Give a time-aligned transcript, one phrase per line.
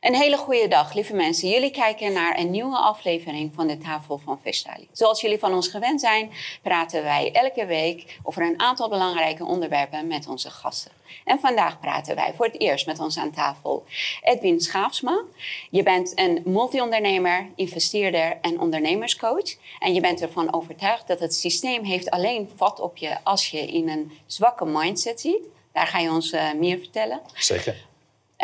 [0.00, 1.48] Een hele goede dag, lieve mensen.
[1.48, 4.88] Jullie kijken naar een nieuwe aflevering van de Tafel van Vestali.
[4.92, 6.30] Zoals jullie van ons gewend zijn,
[6.62, 10.92] praten wij elke week over een aantal belangrijke onderwerpen met onze gasten.
[11.24, 13.84] En vandaag praten wij voor het eerst met ons aan tafel
[14.22, 15.22] Edwin Schaafsma.
[15.70, 19.56] Je bent een multi-ondernemer, investeerder en ondernemerscoach.
[19.78, 23.66] En je bent ervan overtuigd dat het systeem heeft alleen vat op je als je
[23.66, 25.46] in een zwakke mindset ziet.
[25.72, 27.20] Daar ga je ons uh, meer vertellen.
[27.34, 27.87] Zeker.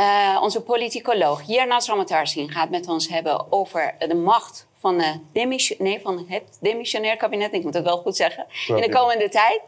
[0.00, 5.78] Uh, onze politicoloog Jernas Ramatarsin gaat met ons hebben over de macht van, de demission,
[5.82, 9.60] nee, van het demissionair kabinet, ik moet het wel goed zeggen, in de komende tijd.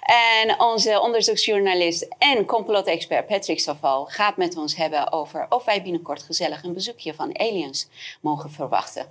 [0.00, 6.22] En onze onderzoeksjournalist en complotexpert Patrick Saval gaat met ons hebben over of wij binnenkort
[6.22, 7.88] gezellig een bezoekje van aliens
[8.20, 9.06] mogen verwachten.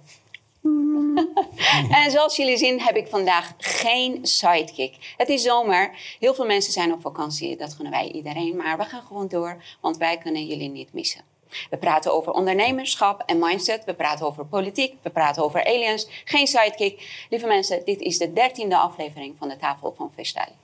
[2.04, 5.14] en zoals jullie zien heb ik vandaag geen sidekick.
[5.18, 5.92] Het is zomer.
[6.20, 7.58] Heel veel mensen zijn op vakantie.
[7.58, 8.56] Dat gunnen wij iedereen.
[8.56, 11.22] Maar we gaan gewoon door, want wij kunnen jullie niet missen.
[11.70, 13.86] We praten over ondernemerschap en mindset.
[13.86, 14.96] We praten over politiek.
[15.02, 16.08] We praten over aliens.
[16.26, 17.26] Geen sidekick.
[17.30, 20.56] Lieve mensen, dit is de dertiende aflevering van de Tafel van Vestali.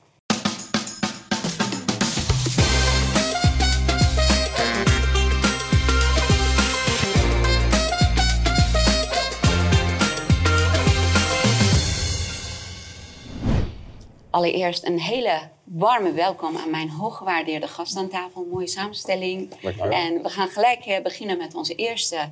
[14.34, 18.48] Allereerst een hele warme welkom aan mijn hooggewaardeerde gast aan tafel.
[18.52, 19.54] Mooie samenstelling.
[19.90, 22.30] En we gaan gelijk eh, beginnen met onze eerste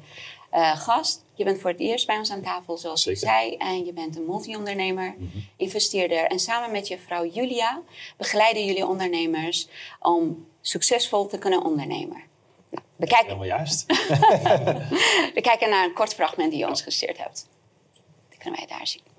[0.54, 1.24] uh, gast.
[1.34, 3.56] Je bent voor het eerst bij ons aan tafel, zoals ik zei.
[3.56, 6.24] En je bent een multi-ondernemer, mm investeerder.
[6.24, 7.82] En samen met je vrouw Julia
[8.18, 9.68] begeleiden jullie ondernemers
[10.00, 12.22] om succesvol te kunnen ondernemen.
[12.70, 13.26] Nou, we kijken...
[13.26, 13.86] Helemaal juist.
[15.36, 17.48] we kijken naar een kort fragment die je ons gestuurd hebt.
[18.30, 19.11] Dat kunnen wij daar zien.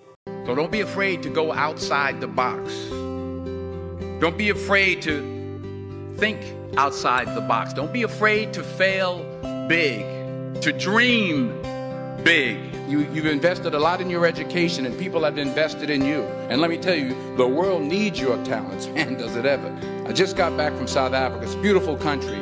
[0.45, 2.73] So don't be afraid to go outside the box.
[4.21, 6.41] Don't be afraid to think
[6.77, 7.73] outside the box.
[7.73, 9.23] Don't be afraid to fail
[9.69, 11.61] big, to dream
[12.25, 12.59] big.
[12.89, 16.23] You, you've invested a lot in your education, and people have invested in you.
[16.51, 18.87] And let me tell you, the world needs your talents.
[18.95, 19.73] Man, does it ever.
[20.07, 21.45] I just got back from South Africa.
[21.45, 22.41] It's a beautiful country,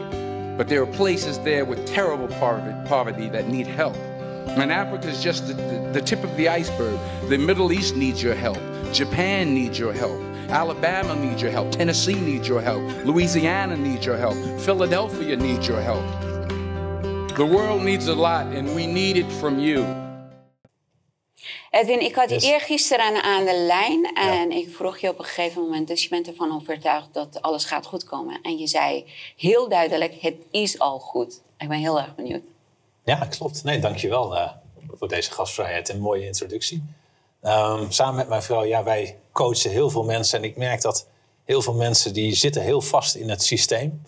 [0.57, 3.97] but there are places there with terrible poverty that need help.
[4.57, 6.99] And Africa is just the, the, the tip of the iceberg.
[7.29, 8.59] The Middle East needs your help.
[8.93, 10.21] Japan needs your help.
[10.51, 11.71] Alabama needs your help.
[11.71, 12.83] Tennessee needs your help.
[13.05, 14.35] Louisiana needs your help.
[14.61, 16.05] Philadelphia needs your help.
[17.37, 19.85] The world needs a lot, and we need it from you.
[21.71, 22.45] Edwin, ik had je yes.
[22.45, 24.57] eergisteren aan de lijn en ja.
[24.57, 27.87] ik vroeg je op een gegeven moment, dus je bent ervan overtuigd dat alles gaat
[27.87, 28.39] goed komen.
[28.43, 29.05] En je zei
[29.37, 31.41] heel duidelijk, het is al goed.
[31.59, 32.43] Ik ben heel erg benieuwd.
[33.11, 33.65] Ja, klopt.
[33.65, 34.51] Nee, dankjewel uh,
[34.89, 36.85] voor deze gastvrijheid en mooie introductie.
[37.43, 40.39] Um, samen met mijn vrouw, ja, wij coachen heel veel mensen.
[40.39, 41.07] En ik merk dat
[41.45, 44.03] heel veel mensen die zitten heel vast in het systeem.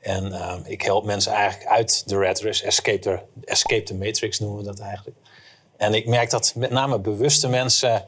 [0.00, 4.58] En um, ik help mensen eigenlijk uit de red escape the, escape the matrix noemen
[4.58, 5.16] we dat eigenlijk.
[5.76, 8.04] En ik merk dat met name bewuste mensen,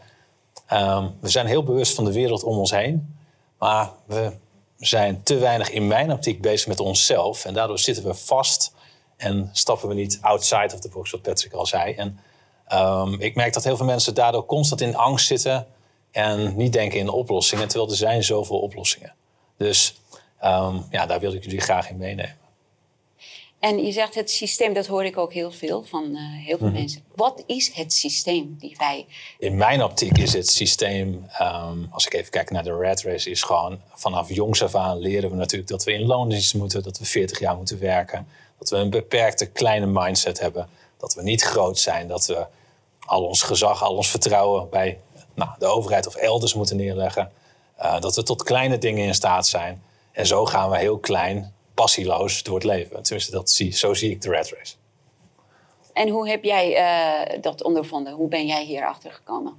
[0.72, 3.16] um, we zijn heel bewust van de wereld om ons heen.
[3.58, 4.32] Maar we
[4.78, 7.44] zijn te weinig in mijn optiek bezig met onszelf.
[7.44, 8.72] En daardoor zitten we vast
[9.20, 11.94] en stappen we niet outside of the box, wat Patrick al zei.
[11.94, 12.18] En
[12.72, 15.66] um, ik merk dat heel veel mensen daardoor constant in angst zitten
[16.10, 19.14] en niet denken in oplossingen, terwijl er zijn zoveel oplossingen.
[19.56, 20.00] Dus
[20.44, 22.38] um, ja, daar wil ik jullie graag in meenemen.
[23.58, 26.66] En je zegt het systeem, dat hoor ik ook heel veel van uh, heel veel
[26.66, 26.80] mm -hmm.
[26.80, 27.02] mensen.
[27.14, 29.06] Wat is het systeem die wij.
[29.38, 33.30] In mijn optiek is het systeem, um, als ik even kijk naar de rat race,
[33.30, 36.98] is gewoon vanaf jongs af aan leren we natuurlijk dat we in loondienst moeten, dat
[36.98, 38.26] we 40 jaar moeten werken,
[38.60, 40.68] dat we een beperkte kleine mindset hebben.
[40.96, 42.08] Dat we niet groot zijn.
[42.08, 42.46] Dat we
[43.06, 45.00] al ons gezag, al ons vertrouwen bij
[45.34, 47.32] nou, de overheid of elders moeten neerleggen.
[47.82, 49.82] Uh, dat we tot kleine dingen in staat zijn.
[50.12, 53.02] En zo gaan we heel klein, passieloos door het leven.
[53.02, 54.74] Tenminste, dat zie, zo zie ik de red race.
[55.92, 56.70] En hoe heb jij
[57.34, 58.12] uh, dat ondervonden?
[58.12, 59.52] Hoe ben jij hier achter gekomen?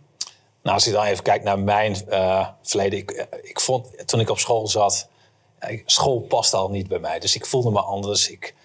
[0.62, 3.00] Nou, als je dan even kijkt naar mijn uh, verleden.
[3.00, 5.08] Ik, ik vond, toen ik op school zat,
[5.86, 7.20] school past al niet bij mij.
[7.20, 8.30] Dus ik voelde me anders.
[8.30, 8.56] Ik,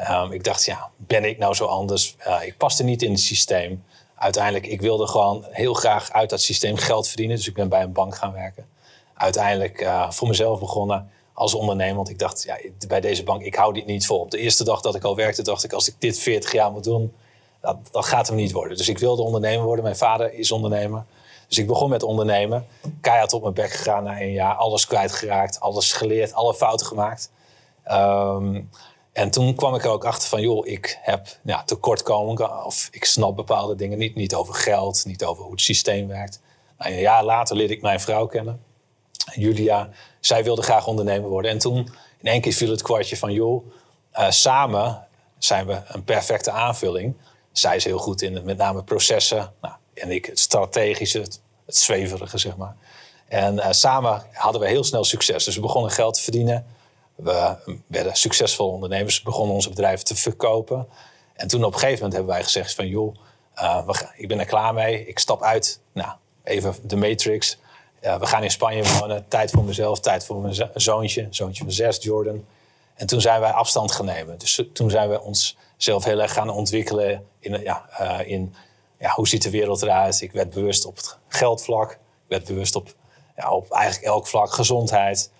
[0.00, 2.16] Um, ik dacht, ja, ben ik nou zo anders?
[2.44, 3.84] Ik paste niet in het systeem.
[4.14, 7.36] Uiteindelijk, ik wilde gewoon heel graag uit dat systeem geld verdienen.
[7.36, 8.66] Dus ik ben bij een bank gaan werken.
[9.14, 11.96] Uiteindelijk uh, voor mezelf begonnen als ondernemer.
[11.96, 12.58] Want ik dacht, ja,
[12.88, 14.20] bij deze bank, ik hou dit niet vol.
[14.20, 16.70] Op de eerste dag dat ik al werkte, dacht ik, als ik dit 40 jaar
[16.70, 17.14] moet doen,
[17.60, 18.76] dat, gaat hem niet worden.
[18.76, 19.84] Dus ik wilde ondernemer worden.
[19.84, 21.04] Mijn vader is ondernemer.
[21.48, 22.66] Dus ik begon met ondernemen.
[23.00, 24.54] Keihard op mijn bek gegaan na een jaar.
[24.54, 27.30] Alles kwijtgeraakt, alles geleerd, alle fouten gemaakt.
[27.90, 28.70] Um,
[29.16, 33.04] en toen kwam ik er ook achter van, joh, ik heb ja, tekortkomingen of ik
[33.04, 34.14] snap bepaalde dingen niet.
[34.14, 36.40] Niet over geld, niet over hoe het systeem werkt.
[36.78, 38.62] Nou, een jaar later leerde ik mijn vrouw kennen,
[39.34, 39.88] Julia.
[40.20, 41.50] Zij wilde graag ondernemer worden.
[41.50, 41.76] En toen
[42.20, 43.66] in één keer viel het kwartje van, joh,
[44.18, 45.06] uh, samen
[45.38, 47.16] zijn we een perfecte aanvulling.
[47.52, 49.52] Zij is heel goed in het, met name processen.
[49.60, 52.76] Nou, en ik het strategische, het, het zweverige, zeg maar.
[53.28, 55.44] En eh, samen hadden we heel snel succes.
[55.44, 56.66] Dus we begonnen geld te verdienen.
[57.16, 60.88] We werden succesvolle ondernemers, begonnen onze bedrijven te verkopen.
[61.32, 62.86] En toen op een gegeven moment hebben wij gezegd van...
[62.86, 63.16] joh,
[63.56, 65.80] uh, we, ik ben er klaar mee, ik stap uit.
[65.92, 66.12] Nou,
[66.44, 67.58] even de matrix.
[68.02, 71.26] Uh, we gaan in Spanje wonen, tijd voor mezelf, tijd voor mijn zoontje.
[71.30, 72.44] Zoontje van zes, Jordan.
[72.94, 74.38] En toen zijn wij afstand gaan nemen.
[74.38, 78.54] Dus toen zijn we onszelf heel erg gaan ontwikkelen in, ja, uh, in
[78.98, 80.20] ja, hoe ziet de wereld eruit.
[80.20, 81.90] Ik werd bewust op het geldvlak.
[81.90, 82.94] Ik werd bewust op,
[83.36, 85.30] ja, op eigenlijk elk vlak, gezondheid.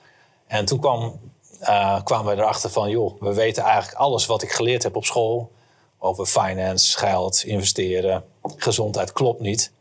[0.46, 1.20] En toen kwam,
[1.60, 5.04] uh, kwamen we erachter van, joh, we weten eigenlijk alles wat ik geleerd heb op
[5.04, 5.50] school.
[5.98, 8.24] Over finance, geld, investeren,
[8.56, 9.72] gezondheid, klopt niet.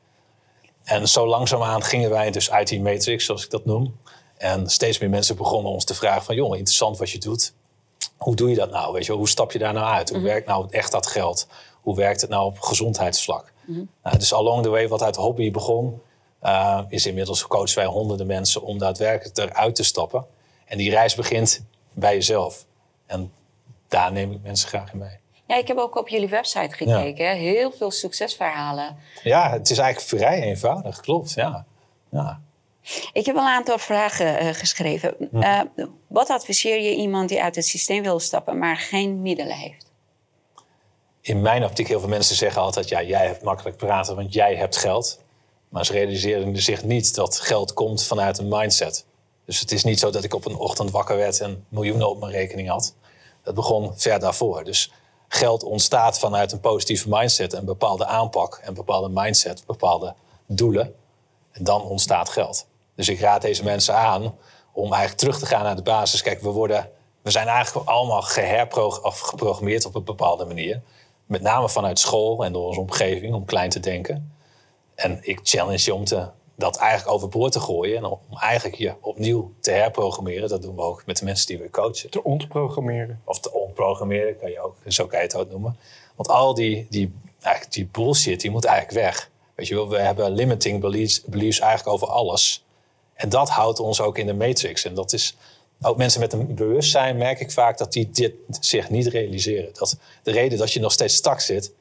[0.83, 3.99] En zo langzaamaan gingen wij dus uit die matrix, zoals ik dat noem.
[4.37, 6.35] En steeds meer mensen begonnen ons te vragen van...
[6.35, 7.53] joh, interessant wat je doet
[8.17, 8.93] hoe doe je dat nou?
[8.93, 10.09] Weet je, hoe stap je daar nou uit?
[10.09, 10.27] Hoe mhm.
[10.27, 11.47] werkt nou echt dat geld?
[11.81, 13.53] Hoe werkt het nou op gezondheidsvlak?
[13.65, 13.89] Mm -hmm.
[14.03, 16.01] nou, dus along the way, wat uit hobby begon,
[16.43, 20.25] uh, is inmiddels coachen wij honderden mensen om daadwerkelijk eruit te stappen.
[20.65, 22.65] En die reis begint bij jezelf.
[23.05, 23.31] En
[23.87, 25.17] daar neem ik mensen graag in mee.
[25.47, 27.35] Ja, ik heb ook op jullie website gekeken.
[27.35, 28.97] Heel veel succesverhalen.
[29.23, 31.33] Ja, het is eigenlijk vrij eenvoudig, klopt.
[31.33, 31.65] Ja.
[32.11, 32.41] ja.
[33.13, 35.15] Ik heb een aantal vragen uh, geschreven.
[35.33, 35.61] Uh,
[36.07, 39.91] wat adviseer je iemand die uit het systeem wil stappen, maar geen middelen heeft?
[41.21, 44.55] In mijn optiek, heel veel mensen zeggen altijd: ja, jij hebt makkelijk praten, want jij
[44.55, 45.23] hebt geld.
[45.69, 49.05] Maar ze realiseren zich niet dat geld komt vanuit een mindset.
[49.45, 52.19] Dus het is niet zo dat ik op een ochtend wakker werd en miljoenen op
[52.19, 52.95] mijn rekening had.
[53.43, 54.63] Dat begon ver daarvoor.
[54.63, 54.91] Dus
[55.27, 60.15] geld ontstaat vanuit een positieve mindset, een bepaalde aanpak, een bepaalde mindset, bepaalde
[60.45, 60.95] doelen.
[61.51, 62.67] En dan ontstaat geld.
[62.95, 64.35] Dus ik raad deze mensen aan
[64.73, 66.21] om eigenlijk terug te gaan naar de basis.
[66.21, 66.89] Kijk, we, worden,
[67.21, 70.81] we zijn eigenlijk allemaal geherprogrammeerd op een bepaalde manier.
[71.25, 74.33] Met name vanuit school en door onze omgeving, om klein te denken.
[74.95, 77.97] En ik challenge je om te, dat eigenlijk overboord te gooien.
[77.97, 80.49] En om eigenlijk je opnieuw te herprogrammeren.
[80.49, 82.09] Dat doen we ook met de mensen die we coachen.
[82.09, 83.21] Te ontprogrammeren.
[83.25, 85.77] Of te ontprogrammeren, kan je ook, zo kan je het ook noemen.
[86.15, 89.29] Want al die, die, eigenlijk die bullshit, die moet eigenlijk weg.
[89.55, 92.65] Weet je wel, we hebben limiting beliefs, beliefs eigenlijk over alles.
[93.13, 94.85] En dat houdt ons ook in de matrix.
[94.85, 95.35] En dat is
[95.81, 99.69] ook mensen met een bewustzijn, merk ik vaak dat die dit zich niet realiseren.
[99.73, 101.71] Dat de reden dat je nog steeds stak zit,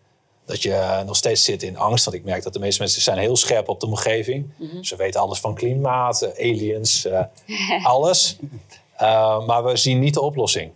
[0.44, 2.04] dat je nog steeds zit in angst.
[2.04, 4.52] Want ik merk dat de meeste mensen zijn heel scherp op de omgeving.
[4.56, 7.20] Mm Ze weten alles van klimaat, eh, aliens, uh,
[7.82, 8.36] alles.
[9.00, 10.72] Uh, maar we zien niet de oplossing.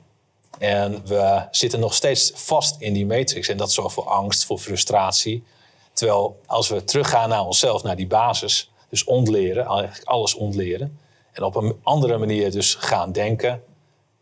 [0.59, 3.49] En we zitten nog steeds vast in die matrix.
[3.49, 5.45] En dat zorgt voor angst, voor frustratie.
[5.93, 10.99] Terwijl als we teruggaan naar onszelf, naar die basis, dus ontleren, eigenlijk alles ontleren.
[11.33, 13.63] En op een andere manier dus gaan denken.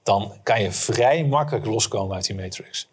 [0.03, 2.89] Dan kan je vrij makkelijk loskomen uit die matrix.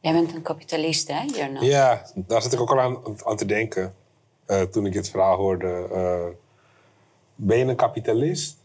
[0.00, 1.64] Jij bent een kapitalist, hè, Jurno?
[1.64, 3.94] Ja, daar zit ik ook al aan, aan te denken.
[4.46, 5.88] Uh, toen ik dit verhaal hoorde.
[5.92, 6.36] Uh,
[7.34, 8.56] ben je een kapitalist?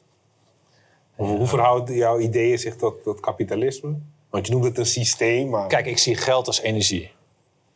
[1.16, 3.96] Hoe verhoudt jouw ideeën zich tot, tot kapitalisme?
[4.30, 5.68] Want je noemt het een systeem, maar...
[5.68, 7.12] Kijk, ik zie geld als energie.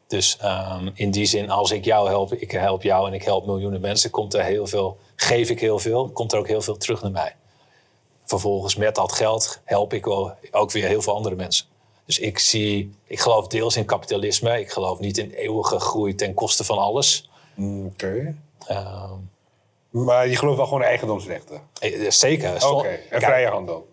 [0.08, 3.46] Dus um, in die zin, als ik jou help, ik help jou en ik help
[3.46, 6.78] miljoenen mensen, komt er heel veel, geef ik heel veel, komt er ook heel veel
[6.78, 7.36] terug naar mij.
[8.24, 10.08] Vervolgens met dat geld help ik
[10.52, 11.66] ook weer heel veel andere mensen.
[12.08, 14.60] Dus ik zie, ik geloof deels in kapitalisme.
[14.60, 17.30] Ik geloof niet in eeuwige groei ten koste van alles.
[17.58, 17.90] Oké.
[17.94, 18.36] Okay.
[18.70, 19.30] Um,
[20.06, 21.62] maar je gelooft wel gewoon in eigendomsrechten?
[21.80, 22.56] Eh, zeker.
[22.56, 23.00] Oké, okay.
[23.10, 23.88] en vrije handel?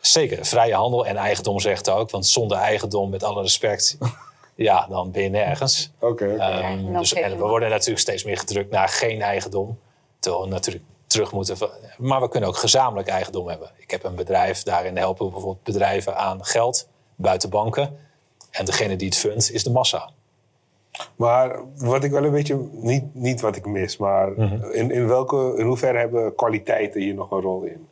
[0.00, 2.10] Zeker, vrije handel en eigendomsrechten ook.
[2.10, 3.98] Want zonder eigendom, met alle respect,
[4.54, 5.90] ja, dan ben je nergens.
[5.98, 6.32] Oké.
[6.34, 9.78] Okay, um, dus, en we worden natuurlijk steeds meer gedrukt naar geen eigendom.
[10.18, 11.56] Terwijl we natuurlijk terug moeten.
[11.98, 13.70] Maar we kunnen ook gezamenlijk eigendom hebben.
[13.76, 17.96] Ik heb een bedrijf, daarin helpen we bijvoorbeeld bedrijven aan geld buiten banken.
[18.50, 20.10] En degene die het fundt is de massa.
[21.16, 24.70] Maar wat ik wel een beetje, niet, niet wat ik mis, maar mhm.
[24.72, 27.86] in, in, welke, in hoeverre hebben kwaliteiten hier nog een rol in?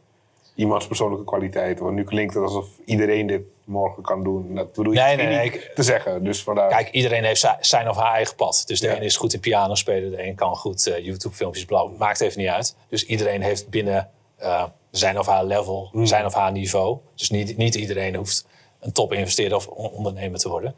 [0.54, 1.84] iemands persoonlijke kwaliteiten.
[1.84, 4.54] Want nu klinkt het alsof iedereen dit morgen kan doen.
[4.54, 6.24] Dat bedoel je nee, nee, nee, ik, te zeggen.
[6.24, 6.68] Dus vandaar...
[6.68, 8.62] Kijk, iedereen heeft zijn of haar eigen pad.
[8.66, 8.96] Dus de ja.
[8.96, 11.94] een is goed in piano spelen, de een kan goed uh, YouTube-filmpjes blauw.
[11.98, 12.76] Maakt even niet uit.
[12.88, 14.10] Dus iedereen heeft binnen
[14.40, 16.06] uh, zijn of haar level, mm.
[16.06, 16.98] zijn of haar niveau.
[17.14, 18.46] Dus niet, niet iedereen hoeft
[18.82, 20.74] een top-investeerder of ondernemer te worden.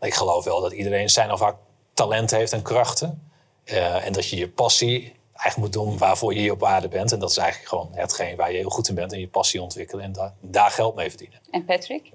[0.00, 1.56] Ik geloof wel dat iedereen zijn of haar
[1.92, 3.22] talent heeft en krachten.
[3.64, 7.12] Uh, en dat je je passie eigenlijk moet doen waarvoor je hier op aarde bent.
[7.12, 9.62] En dat is eigenlijk gewoon hetgeen waar je heel goed in bent en je passie
[9.62, 11.38] ontwikkelen en daar, daar geld mee verdienen.
[11.50, 12.12] En Patrick?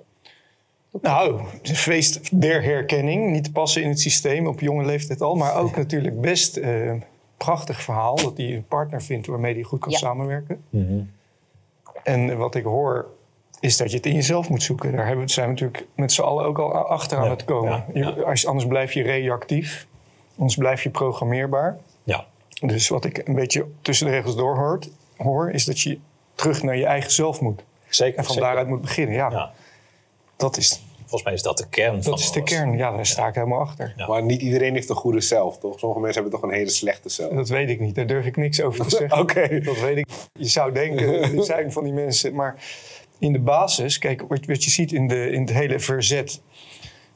[1.02, 3.32] Nou, de feest der herkenning.
[3.32, 5.36] Niet passen in het systeem op jonge leeftijd al.
[5.36, 6.94] Maar ook natuurlijk best uh,
[7.38, 8.16] prachtig verhaal.
[8.16, 10.64] Dat hij een partner vindt waarmee hij goed kan samenwerken.
[10.70, 11.12] Mm -hmm.
[12.04, 13.10] En wat ik hoor
[13.60, 14.96] is dat je het in jezelf moet zoeken.
[14.96, 17.72] Daar hebben, zijn we natuurlijk met z'n allen ook al achter aan Ja, het komen.
[17.72, 18.14] ja, ja.
[18.16, 19.88] Je- als, anders blijf je reactief.
[20.38, 21.78] Anders blijf je programmeerbaar.
[22.04, 22.26] Ja,
[22.62, 25.98] Dus wat ik een beetje tussen de regels door hoort, hoor, is dat je
[26.36, 27.64] terug naar je eigen zelf moet.
[27.90, 28.18] zeker.
[28.18, 28.48] En van zeker.
[28.48, 29.16] daaruit moet beginnen.
[29.16, 29.52] Ja, Ja.
[30.36, 32.52] dat is, Volgens mij is dat de kern van dat is de alles.
[32.54, 32.78] kern.
[32.78, 33.94] Ja, daar sta ik helemaal achter.
[33.98, 34.08] Ja.
[34.08, 35.80] Maar niet iedereen heeft een goede zelf, toch?
[35.80, 37.34] Sommige mensen hebben toch een hele slechte zelf.
[37.34, 37.96] Dat weet ik niet.
[37.96, 39.20] Daar durf ik niks over te zeggen.
[39.20, 39.60] Oké.
[39.62, 40.08] Dat weet ik.
[40.34, 42.36] Je zou denken, er zijn van die mensen.
[42.36, 42.56] Maar
[43.20, 46.42] in de basis, kijk, wat, je ziet in, de, in het hele verzet.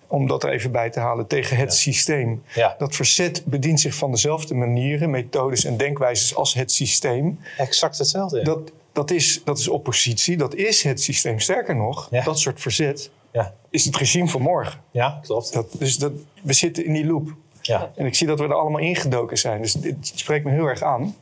[0.07, 2.43] Om dat er even bij te halen tegen het systeem.
[2.55, 2.75] Ja.
[2.77, 7.39] Dat verzet bedient zich van dezelfde manieren, methodes en denkwijzes als het systeem.
[7.57, 8.37] Exact hetzelfde.
[8.37, 8.43] ja.
[8.43, 11.39] Dat, dat, is, dat is oppositie, dat is het systeem.
[11.39, 14.79] Sterker nog, dat soort verzet Ja, is het regime van morgen.
[14.91, 15.53] ja klopt.
[15.53, 17.35] Dat, dus dat, we zitten in die loop.
[17.61, 17.91] Ja.
[17.95, 19.61] En ik zie dat we er allemaal ingedoken zijn.
[19.61, 21.15] Dus dit spreekt me heel erg aan.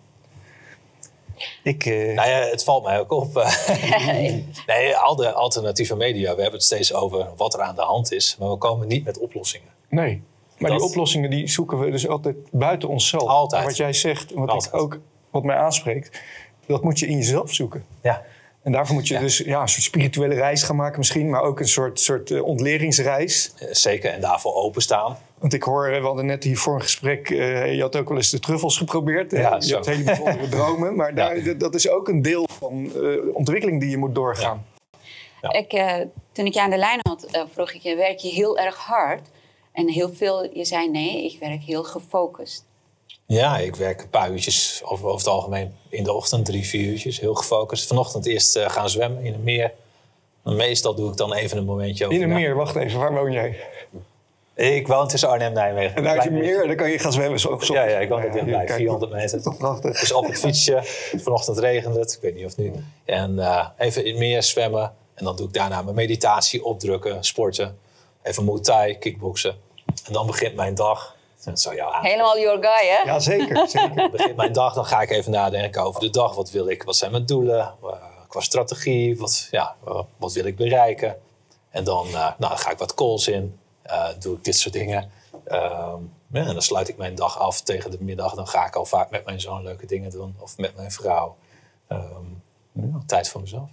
[1.64, 3.34] Ik, eh, Nou ja, het valt mij ook op.
[4.68, 8.12] nee, al de alternatieve media, we hebben het steeds over wat er aan de hand
[8.12, 8.36] is.
[8.40, 9.68] Maar we komen niet met oplossingen.
[9.90, 10.22] nee.
[10.58, 13.24] Maar Dat- die oplossingen die zoeken we dus altijd buiten onszelf.
[13.30, 13.62] Altijd.
[13.62, 14.74] En wat jij zegt, wat Altijd.
[14.74, 15.00] ik ook
[15.32, 16.20] wat mij aanspreekt,
[16.68, 17.86] dat moet je in jezelf zoeken.
[18.02, 18.22] Ja,
[18.64, 19.20] En daarvoor moet je Ja.
[19.20, 22.44] dus ja, een soort spirituele reis gaan maken misschien, maar ook een soort, soort eh,
[22.44, 23.54] ontleringsreis.
[23.58, 24.12] eh, zeker.
[24.12, 25.18] En daarvoor openstaan.
[25.42, 28.18] Want ik hoor, eh, we hadden net hiervoor een gesprek, eh, je had ook wel
[28.18, 29.32] eens de truffels geprobeerd.
[29.32, 29.76] Ja, je zo.
[29.76, 33.90] had hele bijzondere dromen, maar daar, dat is ook een deel van eh, ontwikkeling die
[33.90, 34.66] je moet doorgaan.
[35.50, 35.96] Ik, eh,
[36.32, 38.76] toen ik je aan de lijn had, eh, vroeg ik je, werk je heel erg
[38.76, 39.28] hard?
[39.72, 42.66] En heel veel, je zei nee, ik werk heel gefocust.
[43.26, 46.88] Ja, ik werk een paar uurtjes over, over het algemeen in de ochtend, drie, vier
[46.88, 47.20] uurtjes.
[47.20, 47.88] Heel gefocust.
[47.88, 49.74] Vanochtend eerst eh, gaan zwemmen in een meer.
[50.44, 52.18] Meestal doe ik dan even een momentje over.
[52.18, 53.56] In een meer, wacht even, waar woon jij?
[54.56, 55.96] Ik woon tussen Arnhem en Nijmegen.
[55.96, 57.40] En daar een Klein meer en dan kan je gaan zwemmen.
[57.40, 59.42] Zo, zo- Ja, ja, ik woon er dichtbij, kijk, 400 meter.
[59.42, 60.00] Toch prachtig.
[60.00, 60.80] Dus op het fietsje.
[61.18, 62.72] Vanochtend regende het, ik weet niet of nu.
[63.06, 64.94] En eh, even in het meer zwemmen.
[65.16, 67.78] En dan doe ik daarna mijn meditatie, opdrukken, sporten.
[68.24, 69.56] Even Muay Thai, kickboksen.
[70.06, 71.16] En dan begint mijn dag.
[72.02, 73.02] Helemaal your guy, hè?
[73.12, 73.68] Ja, zeker.
[73.70, 74.10] zeker.
[74.18, 74.74] begint mijn dag.
[74.74, 76.36] Dan ga ik even nadenken over de dag.
[76.36, 76.84] Wat wil ik?
[76.84, 77.74] Wat zijn mijn doelen?
[78.28, 79.18] Qua strategie?
[79.18, 79.76] Wat, ja,
[80.18, 81.16] wat wil ik bereiken?
[81.70, 83.60] En dan eh, nou, dan ga ik wat calls in.
[83.92, 85.12] Eh, doe ik dit soort dingen.
[85.46, 88.34] Ehm, ja, en dan sluit ik mijn dag af tegen de middag.
[88.34, 90.36] Dan ga ik al vaak met mijn zoon leuke dingen doen.
[90.40, 91.36] Of met mijn vrouw.
[91.88, 92.26] Ehm,
[92.72, 93.70] ja, tijd voor mezelf.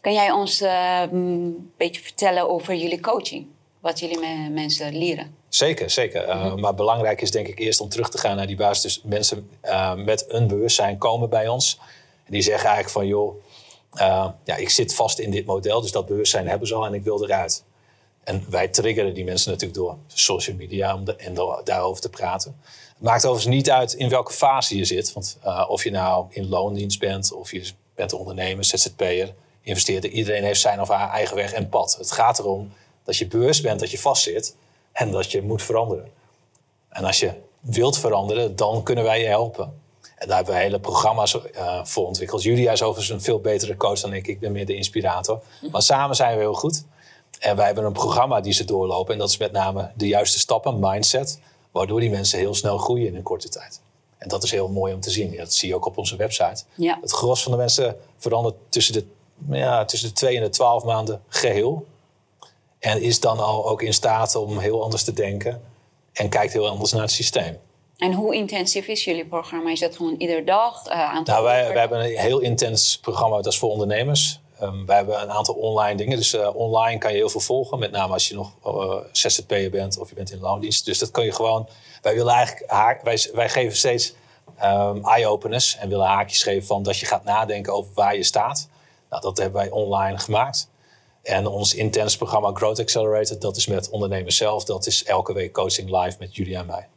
[0.00, 3.46] Kan jij ons eh, een beetje vertellen over jullie coaching?
[3.80, 5.34] Wat jullie mensen leren?
[5.48, 6.28] Zeker, zeker.
[6.28, 8.82] Uh, Maar belangrijk is denk ik eerst om terug te gaan naar die basis.
[8.82, 11.78] Dus mensen uh, met een bewustzijn komen bij ons.
[12.24, 13.42] En die zeggen eigenlijk van, joh,
[14.44, 15.80] ja, ik zit vast in dit model.
[15.80, 17.64] Dus dat bewustzijn hebben ze al en ik wil eruit.
[18.24, 21.34] En wij triggeren die mensen natuurlijk door social media om en
[21.64, 22.56] daarover te praten.
[22.94, 25.12] Het maakt overigens niet uit in welke fase je zit.
[25.12, 30.10] Want uh, of je nou in loondienst bent, of je bent ondernemer, ZZP'er, investeerder.
[30.10, 31.96] Iedereen heeft zijn of haar eigen weg en pad.
[31.98, 32.72] Het gaat erom
[33.04, 34.56] dat je bewust bent dat je vastzit
[34.92, 36.08] en dat je moet veranderen.
[36.88, 39.78] En als je wilt veranderen, dan kunnen wij je helpen.
[40.16, 42.42] En daar hebben we hele programma's uh, voor ontwikkeld.
[42.42, 44.26] Julia is overigens een veel betere coach dan ik.
[44.26, 45.42] Ik ben meer de inspirator.
[45.70, 46.84] Maar samen zijn we heel goed.
[47.40, 49.12] En wij hebben een programma die ze doorlopen.
[49.12, 51.40] En dat is met name de juiste stappen, mindset.
[51.70, 53.80] Waardoor die mensen heel snel groeien in een korte tijd.
[54.18, 55.36] En dat is heel mooi om te zien.
[55.36, 56.64] Dat zie je ook op onze website.
[56.74, 56.98] Ja.
[57.00, 59.04] Het gros van de mensen verandert tussen de,
[59.50, 61.86] ja, tussen de 2 en de 12 maanden geheel.
[62.78, 65.62] En is dan al ook in staat om heel anders te denken.
[66.12, 67.58] En kijkt heel anders naar het systeem.
[67.96, 69.70] En hoe intensief is jullie programma?
[69.70, 70.86] Is dat gewoon ieder dag?
[70.86, 74.40] Uh, aantal nou, wij, wij, hebben een heel intens programma, dat is voor ondernemers.
[74.62, 76.16] Um, wij hebben een aantal online dingen.
[76.16, 77.78] Dus uh, online kan je heel veel volgen.
[77.78, 80.84] Met name als je nog uh, ZZP'er bent of je bent in loondienst.
[80.84, 81.68] Dus dat kun je gewoon...
[82.02, 84.14] Wij, willen eigenlijk haak, wij, wij geven steeds
[84.64, 85.76] um, eye-openers.
[85.76, 88.68] En willen haakjes geven van dat je gaat nadenken over waar je staat.
[89.10, 90.68] Nou, dat hebben wij online gemaakt.
[91.22, 94.64] En ons intens programma Growth Accelerator, dat is met ondernemers zelf.
[94.64, 96.88] Dat is elke week coaching live met Julia en mij.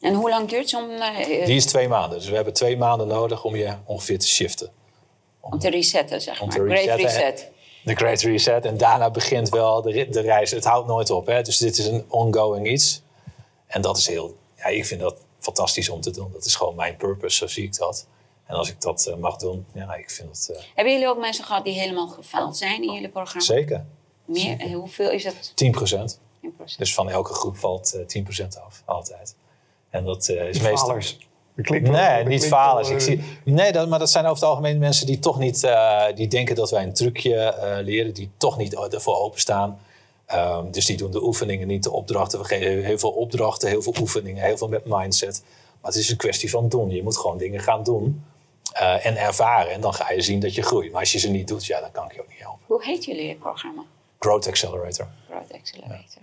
[0.00, 0.90] En hoe lang duurt zo'n...
[0.90, 2.18] Uh, Die is twee maanden.
[2.18, 4.70] Dus we hebben twee maanden nodig om je ongeveer te shiften.
[5.50, 6.56] Om, te resetten, zeg om maar.
[6.56, 7.08] Te resetten.
[7.08, 7.52] Great reset.
[7.84, 8.64] De Great Reset.
[8.64, 10.50] En daarna begint wel de, de reis.
[10.50, 11.26] Het houdt nooit op.
[11.26, 11.42] Hè?
[11.42, 13.02] Dus dit is een ongoing iets.
[13.66, 14.36] En dat is heel...
[14.56, 16.32] Ja, ik vind dat fantastisch om te doen.
[16.32, 18.06] Dat is gewoon mijn purpose, zo zie ik dat.
[18.46, 20.48] En als ik dat uh, mag doen, ja, ik vind het...
[20.50, 20.62] Uh...
[20.74, 23.46] Hebben jullie ook mensen gehad die helemaal gefaald zijn in jullie programma?
[23.46, 23.84] Zeker.
[24.24, 24.60] Meer?
[24.60, 25.52] En hoeveel is dat?
[25.54, 26.20] 10 procent.
[26.46, 26.48] 10%.
[26.76, 29.36] Dus van elke groep valt uh, 10 procent af, altijd.
[29.90, 30.86] En dat uh, is meestal...
[30.88, 31.18] Falers.
[31.54, 32.88] Nee, wel, niet falers.
[32.88, 35.62] Ik zie, nee, dat, maar dat zijn over het algemeen mensen die toch niet...
[35.62, 38.14] Uh, die denken dat wij een trucje uh, leren.
[38.14, 39.78] Die toch niet ervoor openstaan.
[40.34, 42.38] Um, dus die doen de oefeningen niet, de opdrachten.
[42.38, 44.44] We geven heel veel opdrachten, heel veel oefeningen.
[44.44, 45.42] Heel veel met mindset.
[45.80, 46.90] Maar het is een kwestie van doen.
[46.90, 48.24] Je moet gewoon dingen gaan doen.
[48.72, 49.72] eh, en ervaren.
[49.72, 50.90] En dan ga je zien dat je groeit.
[50.90, 52.64] Maar als je ze niet doet, ja, dan kan ik je ook niet helpen.
[52.66, 53.82] Hoe heet jullie programma?
[54.18, 55.08] Growth Accelerator.
[55.28, 56.22] Growth Accelerator.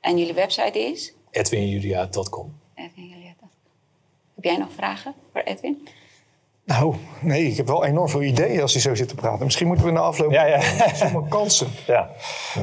[0.00, 1.12] En jullie website is?
[1.30, 2.58] edwinjulia.com.
[2.74, 3.15] Edwin.
[4.36, 5.88] Heb jij nog vragen voor Edwin?
[6.64, 9.44] Nou, nee, ik heb wel enorm veel ideeën als je zo zit te praten.
[9.44, 10.30] Misschien moeten we na afloop...
[10.32, 10.60] Ja, ja.
[11.02, 11.66] Allemaal kansen.
[11.86, 12.10] Ja.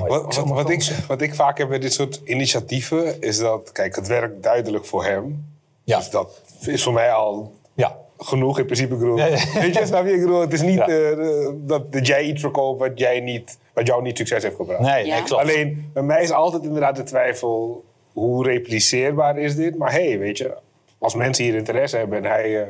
[0.08, 3.96] Wat, wat, wat ik, wat ik vaak heb bij dit soort initiatieven is dat, kijk,
[3.96, 5.46] het werkt duidelijk voor hem.
[5.84, 5.98] Ja.
[5.98, 7.98] Dus dat is voor mij al Ja.
[8.18, 8.94] genoeg in principe.
[8.94, 9.38] Ik bedoel, Ja, ja.
[9.62, 10.14] Weet je, snap je?
[10.14, 10.88] Ik bedoel, het is niet Ja.
[10.88, 14.80] eh, dat, dat jij iets verkoopt wat, jij niet, wat jou niet succes heeft gebracht.
[14.82, 15.14] Nee, Ja.
[15.16, 15.42] nee, klopt.
[15.42, 19.78] Alleen, bij mij is altijd inderdaad de twijfel, hoe repliceerbaar is dit?
[19.78, 20.54] Maar hé, hey, weet je,
[21.04, 22.68] als mensen hier interesse hebben en hij eh,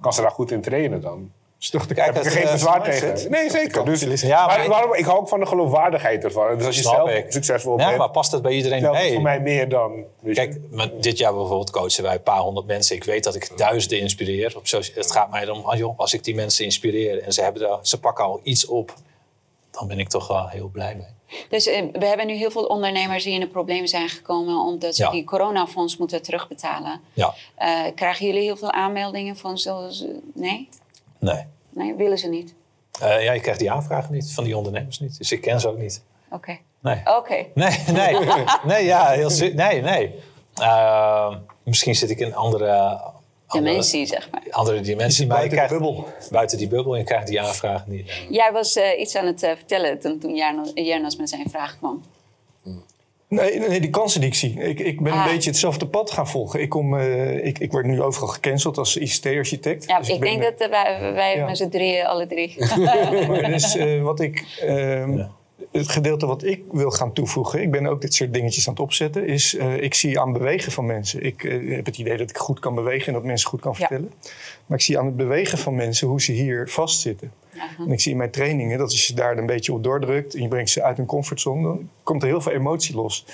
[0.00, 1.30] kan ze daar goed in trainen, dan
[1.70, 3.30] toch de Kijk, heb ik er geen eh, bezwaar tegen.
[3.30, 3.84] Nee, zeker.
[3.84, 6.56] Dus, Ja, maar maar ik- waarom, ik hou ook van de geloofwaardigheid ervan.
[6.56, 7.32] Dus als je zelf ik.
[7.32, 8.82] succesvol Ja, bent, maar past dat bij iedereen?
[8.84, 9.12] het Nee.
[9.12, 10.04] voor mij meer dan...
[10.32, 10.56] Kijk,
[11.00, 12.96] dit jaar bijvoorbeeld coachen wij een paar honderd mensen.
[12.96, 14.56] Ik weet dat ik duizenden inspireer.
[14.56, 17.62] Op het gaat mij erom, ah, joh, als ik die mensen inspireer en ze, hebben
[17.62, 18.94] daar, ze pakken al iets op,
[19.70, 21.06] dan ben ik toch wel heel blij mee.
[21.48, 24.94] Dus eh, we hebben nu heel veel ondernemers die in de problemen zijn gekomen omdat
[24.96, 25.10] ze Ja.
[25.10, 27.00] die coronafonds moeten terugbetalen.
[27.12, 30.04] Ja, Eh, krijgen jullie heel veel aanmeldingen van zoals...
[30.34, 30.68] nee?
[31.18, 31.44] nee.
[31.70, 32.54] Nee, willen ze niet?
[33.00, 35.18] Eh, ja, je krijgt die aanvragen niet, van die ondernemers niet.
[35.18, 36.02] Dus ik ken ze ook niet.
[36.30, 36.58] Oké.
[36.80, 37.00] Nee.
[37.16, 37.46] Oké.
[37.54, 38.16] Nee, nee.
[38.64, 40.14] nee, ja, heel Nee, nee.
[40.54, 43.00] Eh, misschien zit ik in andere...
[43.52, 44.42] andere- Dimensie, zeg maar.
[44.50, 46.12] Andere dimensie, maar je buiten de krijgt bubbel.
[46.30, 48.12] buiten die bubbel en je krijgt die aanvragen niet.
[48.30, 50.34] Jij was eh, iets aan het eh, vertellen toen, toen
[50.74, 52.02] Jernas met zijn vraag kwam.
[53.28, 54.60] Nee, nee, die kansen die ik zie.
[54.62, 55.24] Ik, ik ben Ah.
[55.26, 56.60] een beetje hetzelfde pad gaan volgen.
[56.60, 59.84] Ik, kom, eh, ik, ik word nu overal gecanceld als ICT-architect.
[59.88, 61.46] Ja, Dus ik ben- denk dat wij, wij Ja.
[61.46, 62.54] met z'n drieën, alle drie.
[63.28, 64.44] Maar dus eh, wat ik...
[64.60, 65.22] ehm,
[65.70, 68.82] Het gedeelte wat ik wil gaan toevoegen, ik ben ook dit soort dingetjes aan het
[68.82, 71.22] opzetten, is eh, ik zie aan bewegen van mensen.
[71.24, 73.72] Ik eh, heb het idee dat ik goed kan bewegen en dat mensen goed kan
[73.72, 73.78] Ja.
[73.78, 74.12] vertellen.
[74.66, 77.32] Maar ik zie aan het bewegen van mensen hoe ze hier vastzitten.
[77.78, 80.42] En ik zie in mijn trainingen dat als je daar een beetje op doordrukt en
[80.42, 83.24] je brengt ze uit hun comfortzone, dan komt er heel veel emotie los.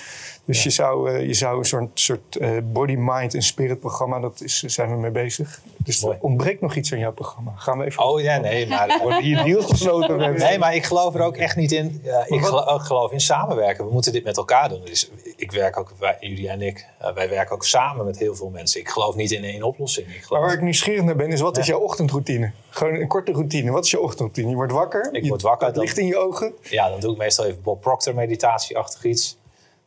[0.45, 4.19] Dus je, zou, eh, je zou een soort, soort eh, body, mind en spirit programma,
[4.19, 5.61] dat is, zijn we mee bezig.
[5.77, 7.53] Dus er ontbreekt nog iets aan jouw programma.
[7.55, 8.03] Gaan we even.
[8.03, 8.99] Oh ja, nee, maar...
[9.01, 12.01] Worden hier deals gesloten met Nee, maar ik geloof er ook echt niet in.
[12.03, 13.85] Ja, ik gelo- ik geloof in samenwerken.
[13.85, 14.81] We moeten dit met elkaar doen.
[14.85, 18.35] Dus ik werk ook, wij, jullie en ik, eh, wij werken ook samen met heel
[18.35, 18.79] veel mensen.
[18.79, 20.07] Ik geloof niet in één oplossing.
[20.07, 22.51] Ik Maar geloof, waar ik nieuwsgierig naar ben, is wat is jouw ochtendroutine?
[22.69, 23.71] Gewoon een korte routine.
[23.71, 24.01] Wat is je
[24.31, 26.53] Je wordt wakker, Ik je- word wakker, het licht in je ogen.
[26.61, 29.37] ja, dan doe ik meestal even Bob Proctor meditatieachtig iets.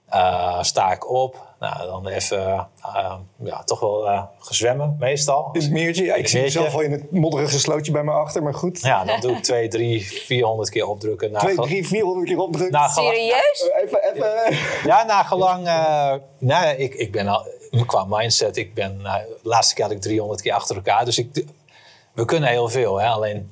[0.08, 1.50] Eh, sta ik op.
[1.60, 5.48] Nou, dan even, eh, ja, toch wel eh gezwemmen meestal.
[5.52, 6.04] In het meertje.
[6.04, 8.80] Ja, ik zie mezelf al in het modderige slootje bij me achter, maar goed.
[8.80, 11.30] Ja, dan doe ik twee, drie, 400 keer opdrukken.
[11.30, 12.72] Na Twee, gel- drie, vierhonderd keer opdrukken.
[12.80, 13.70] na Serieus?
[13.84, 14.56] Even, even.
[14.84, 15.66] Ja, na gelang.
[15.66, 17.46] eh nou, ik, ik ben al.
[17.86, 18.98] Qua mindset, ik ben.
[19.02, 21.04] de laatste keer had ik 300 keer achter elkaar.
[21.04, 21.44] Dus ik,
[22.12, 23.06] we kunnen heel veel, hè?
[23.08, 23.50] alleen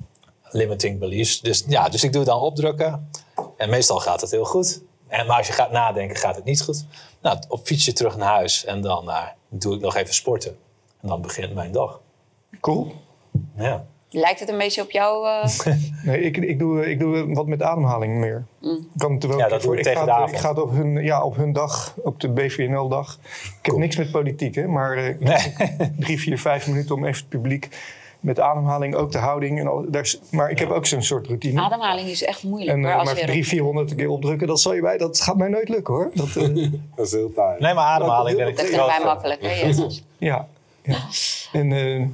[0.50, 1.40] limiting beliefs.
[1.40, 3.10] Dus ja, dus ik doe dan opdrukken.
[3.56, 4.82] En meestal gaat het heel goed.
[5.08, 6.84] En, maar als je gaat nadenken, gaat het niet goed.
[7.22, 10.56] Nou, op fietsje terug naar huis en dan eh, doe ik nog even sporten.
[11.00, 12.00] En dan begint mijn dag.
[12.60, 12.92] Cool.
[13.56, 13.84] Ja.
[14.12, 15.26] Lijkt het een beetje op jou?
[15.28, 15.66] eh,
[16.04, 18.44] Nee, ik, ik, doe, ik doe wat met ademhaling meer.
[18.60, 20.38] Ik Kan het er wel Ja, dat doe ik ik tegen ga, de het- Ik
[20.38, 23.18] ga het op hun, ja, op hun dag, op de BVNL-dag.
[23.58, 25.54] Ik heb niks met politiek, hè, maar eh, Nee.
[25.98, 27.68] drie, vier, vijf minuten om even het publiek
[28.20, 29.58] met ademhaling, ook de houding.
[29.60, 31.60] En al, daar is, maar ik heb ook zo'n soort routine.
[31.60, 32.70] ademhaling is echt moeilijk.
[32.70, 35.20] En hoor, eh, als maar je drie, vierhonderd keer opdrukken, dat, zal je bij, dat
[35.20, 36.10] gaat mij nooit lukken hoor.
[36.14, 36.42] Dat, eh,
[36.96, 37.60] Dat is heel taai.
[37.60, 39.42] Nee, maar ademhaling ben ik dat vinden wij groot- makkelijk.
[39.42, 39.72] Hè,
[40.26, 40.48] ja,
[40.82, 40.98] ja.
[41.52, 42.06] En eh,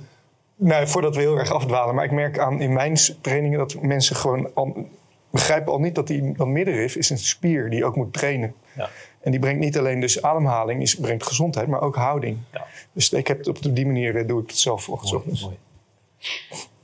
[0.57, 4.17] nou, voordat we heel erg afdwalen, maar ik merk aan in mijn trainingen dat mensen
[4.17, 4.87] gewoon al,
[5.31, 8.55] begrijpen al niet dat die dat middenrif is een spier die ook moet trainen.
[8.77, 8.89] Ja.
[9.21, 12.39] En die brengt niet alleen dus ademhaling, is, brengt gezondheid, maar ook houding.
[12.53, 12.67] Ja.
[12.93, 15.49] Dus ik heb het op die manier doe ik het zelf volgens Mooi, ochtends.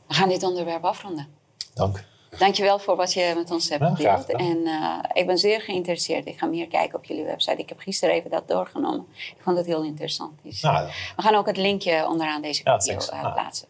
[0.09, 1.27] We gaan dit onderwerp afronden.
[1.75, 2.05] Dank.
[2.39, 4.31] Dankjewel voor wat je met ons hebt gedeeld.
[4.33, 6.27] En eh, ik ben zeer geïnteresseerd.
[6.27, 7.57] Ik ga meer kijken op jullie website.
[7.57, 9.07] Ik heb gisteren even dat doorgenomen.
[9.15, 10.33] Ik vond het heel interessant.
[10.43, 13.33] Dus, Nou, eh, we gaan ook het linkje onderaan deze Ja, video eh, Ah.
[13.33, 13.69] plaatsen.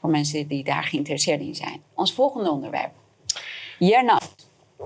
[0.00, 1.82] Voor mensen die daar geïnteresseerd in zijn.
[1.94, 2.92] Ons volgende onderwerp.
[3.78, 4.20] Hierna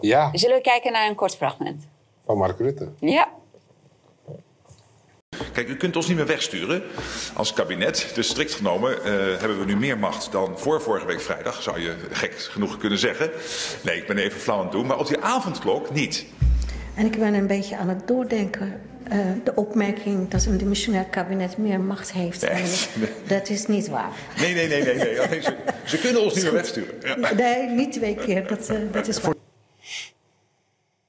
[0.01, 1.87] Ja, zullen we kijken naar een kort fragment.
[2.25, 2.93] van Mark Rutte.
[3.01, 3.29] Ja.
[5.53, 6.83] Kijk, u kunt ons niet meer wegsturen
[7.35, 8.11] als kabinet.
[8.15, 11.81] Dus strikt genomen eh, hebben we nu meer macht dan voor vorige week vrijdag, zou
[11.81, 13.31] je gek genoeg kunnen zeggen.
[13.83, 16.25] Nee, ik ben even flauw aan het doen, maar op die avondklok niet.
[16.95, 18.81] En ik ben een beetje aan het doordenken.
[19.09, 22.41] eh, de opmerking dat een dimissionair kabinet meer macht heeft.
[22.51, 22.63] Nee.
[23.27, 24.11] Dat is niet waar.
[24.41, 24.97] Nee, nee, nee, nee.
[24.97, 25.41] nee.
[25.85, 26.95] Ze kunnen ons niet meer wegsturen.
[27.03, 27.33] Ja.
[27.35, 28.47] Nee, niet twee keer.
[28.49, 29.35] Dat, eh, dat is waar.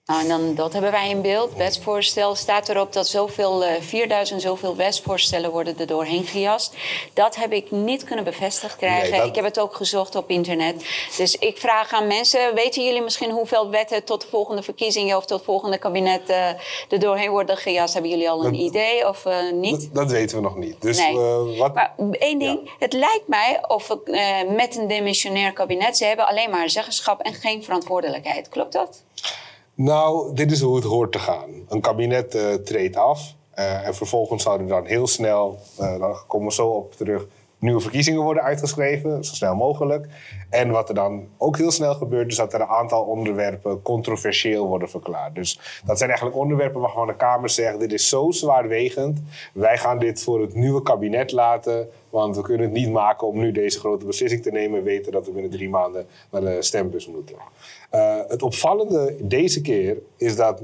[0.07, 1.53] Nou, en dan, dat hebben wij in beeld.
[1.55, 6.73] Wetsvoorstel staat erop dat zoveel, eh 4000 zoveel wetsvoorstellen worden er doorheen gejast.
[7.13, 9.09] Dat heb ik niet kunnen bevestigd krijgen.
[9.09, 10.85] Nee, dat- Ik heb het ook gezocht op internet.
[11.17, 15.25] Dus ik vraag aan mensen, weten jullie misschien hoeveel wetten tot de volgende verkiezingen of
[15.25, 16.47] tot het volgende kabinet eh,
[16.89, 17.93] er doorheen worden gejast?
[17.93, 19.81] Hebben jullie al een Dat- idee of eh, niet?
[19.81, 20.81] Dat, dat weten we nog niet.
[20.81, 21.17] Dus Nee.
[21.17, 26.05] eh, wat, Maar één ding, het lijkt mij of eh, met een demissionair kabinet, ze
[26.05, 28.49] hebben alleen maar zeggenschap en geen verantwoordelijkheid.
[28.49, 29.03] Klopt dat?
[29.77, 31.49] Nou, dit is hoe het hoort te gaan.
[31.67, 33.35] Een kabinet eh, treedt af.
[33.51, 37.25] eh, en vervolgens zouden dan heel snel, eh daar komen we zo op terug,
[37.59, 40.07] nieuwe verkiezingen worden uitgeschreven, zo snel mogelijk.
[40.49, 44.67] En wat er dan ook heel snel gebeurt, is dat er een aantal onderwerpen controversieel
[44.67, 45.35] worden verklaard.
[45.35, 49.21] Dus dat zijn eigenlijk onderwerpen waarvan de Kamer zegt: dit is zo zwaarwegend,
[49.53, 53.39] wij gaan dit voor het nieuwe kabinet laten, want we kunnen het niet maken om
[53.39, 57.07] nu deze grote beslissing te nemen, weten dat we binnen drie maanden naar de stembus
[57.07, 57.35] moeten.
[57.89, 60.61] Eh, het opvallende deze keer is dat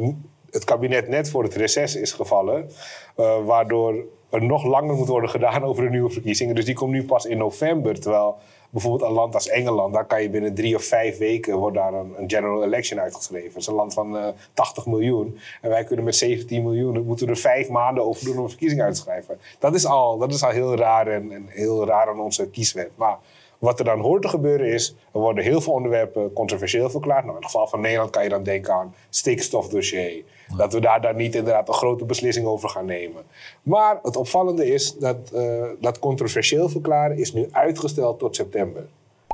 [0.49, 2.69] het kabinet net voor het reces is gevallen,
[3.15, 6.55] eh, waardoor er nog langer moet worden gedaan over de nieuwe verkiezingen.
[6.55, 8.37] Dus die komt nu pas in november, terwijl
[8.73, 11.93] bijvoorbeeld een land als Engeland, daar kan je binnen drie of vijf weken wordt daar
[11.93, 13.49] een, een general election uitgeschreven.
[13.49, 17.27] Dat is een land van eh 80 miljoen en wij kunnen met 17 miljoen, moeten
[17.27, 19.39] er vijf maanden over doen om een verkiezing uit te schrijven.
[19.59, 22.91] Dat is al, dat is al heel raar en, en heel raar aan onze kieswet.
[22.95, 23.17] Maar
[23.59, 27.23] wat er dan hoort te gebeuren is, er worden heel veel onderwerpen controversieel verklaard.
[27.23, 30.23] Nou, in het geval van Nederland kan je dan denken aan stikstofdossier.
[30.57, 33.23] Dat we daar dan niet inderdaad een grote beslissing over gaan nemen.
[33.63, 38.85] Maar het opvallende is dat eh, dat controversieel verklaren is nu uitgesteld tot september.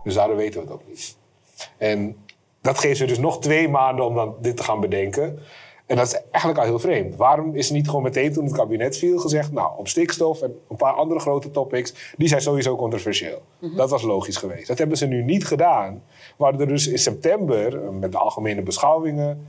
[0.03, 1.17] Dus daardoor weten we het ook niet.
[1.77, 2.17] En
[2.61, 5.39] dat geeft ze dus nog twee maanden om dan dit te gaan bedenken.
[5.89, 7.15] En dat is eigenlijk al heel vreemd.
[7.15, 9.51] Waarom is er niet gewoon meteen toen het kabinet viel gezegd...
[9.51, 12.13] nou, op stikstof en een paar andere grote topics...
[12.17, 13.41] die zijn sowieso controversieel.
[13.75, 14.67] Dat was logisch geweest.
[14.67, 16.03] Dat hebben ze nu niet gedaan.
[16.37, 19.47] Waardoor dus in september, eh, met de algemene beschouwingen...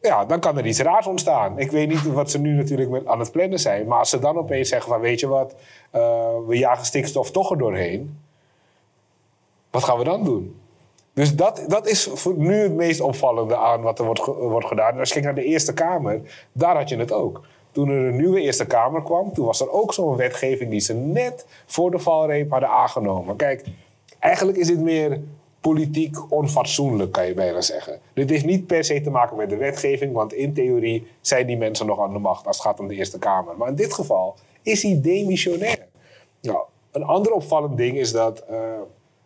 [0.00, 1.58] ja, dan kan er iets raars ontstaan.
[1.58, 3.86] Ik weet niet wat ze nu natuurlijk aan het plannen zijn...
[3.86, 5.00] maar als ze dan opeens zeggen van...
[5.00, 5.54] weet je wat,
[5.90, 6.00] eh,
[6.46, 8.18] we jagen stikstof toch er doorheen...
[9.70, 10.60] wat gaan we dan doen?
[11.12, 14.98] Dus dat, dat is voor nu het meest opvallende aan wat er wordt, wordt gedaan.
[14.98, 16.20] Als je kijkt naar de Eerste Kamer,
[16.52, 17.40] daar had je het ook.
[17.72, 20.94] Toen er een nieuwe Eerste Kamer kwam, toen was er ook zo'n wetgeving die ze
[20.94, 23.36] net voor de valreep hadden aangenomen.
[23.36, 23.64] Kijk,
[24.18, 25.20] eigenlijk is dit meer
[25.60, 28.00] politiek onfatsoenlijk, kan je bijna zeggen.
[28.14, 31.56] Dit heeft niet per se te maken met de wetgeving, want in theorie zijn die
[31.56, 33.56] mensen nog aan de macht als het gaat om de Eerste Kamer.
[33.56, 35.86] Maar in dit geval is hij demissionair.
[36.40, 36.58] Nou,
[36.90, 38.80] een ander opvallend ding is dat eh,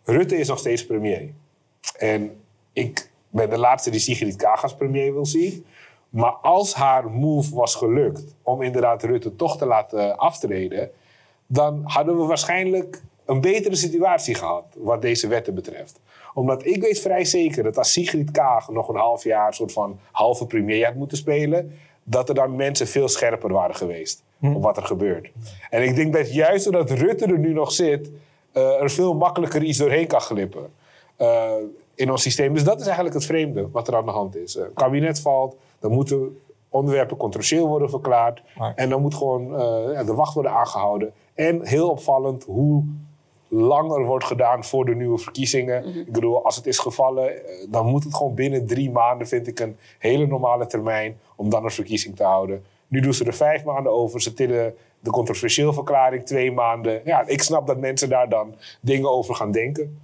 [0.04, 1.30] Rutte is nog steeds premier.
[1.98, 2.40] En
[2.72, 5.66] ik ben de laatste die Sigrid Kaag als premier wil zien.
[6.10, 10.90] Maar als haar move was gelukt om inderdaad Rutte toch te laten aftreden,
[11.46, 16.00] dan hadden we waarschijnlijk een betere situatie gehad wat deze wetten betreft.
[16.34, 19.72] Omdat ik weet vrij zeker dat als Sigrid Kaag nog een half jaar een soort
[19.72, 24.22] van halve premier had moeten spelen, dat er dan mensen veel scherper waren geweest
[24.54, 25.30] op wat er gebeurt.
[25.70, 28.10] En ik denk dat juist doordat Rutte er nu nog zit,
[28.52, 30.72] eh, er veel makkelijker iets doorheen kan glippen
[31.16, 31.52] eh,
[31.94, 32.54] in ons systeem.
[32.54, 34.54] Dus dat is eigenlijk het vreemde wat er aan de hand is.
[34.54, 38.42] Het kabinet valt, dan moeten onderwerpen controversieel worden verklaard.
[38.58, 41.12] Maar- En dan moet gewoon eh, de wacht worden aangehouden.
[41.34, 42.84] En heel opvallend hoe
[43.48, 45.96] lang er wordt gedaan voor de nieuwe verkiezingen.
[45.96, 49.46] Ik bedoel, als het is gevallen, eh, dan moet het gewoon binnen drie maanden, vind
[49.46, 52.64] ik, een hele normale termijn om dan een verkiezing te houden.
[52.88, 54.22] Nu doen ze er vijf maanden over.
[54.22, 57.00] Ze tillen de controversieel verklaring twee maanden.
[57.04, 59.98] Ja, ik snap dat mensen daar dan dingen over gaan denken.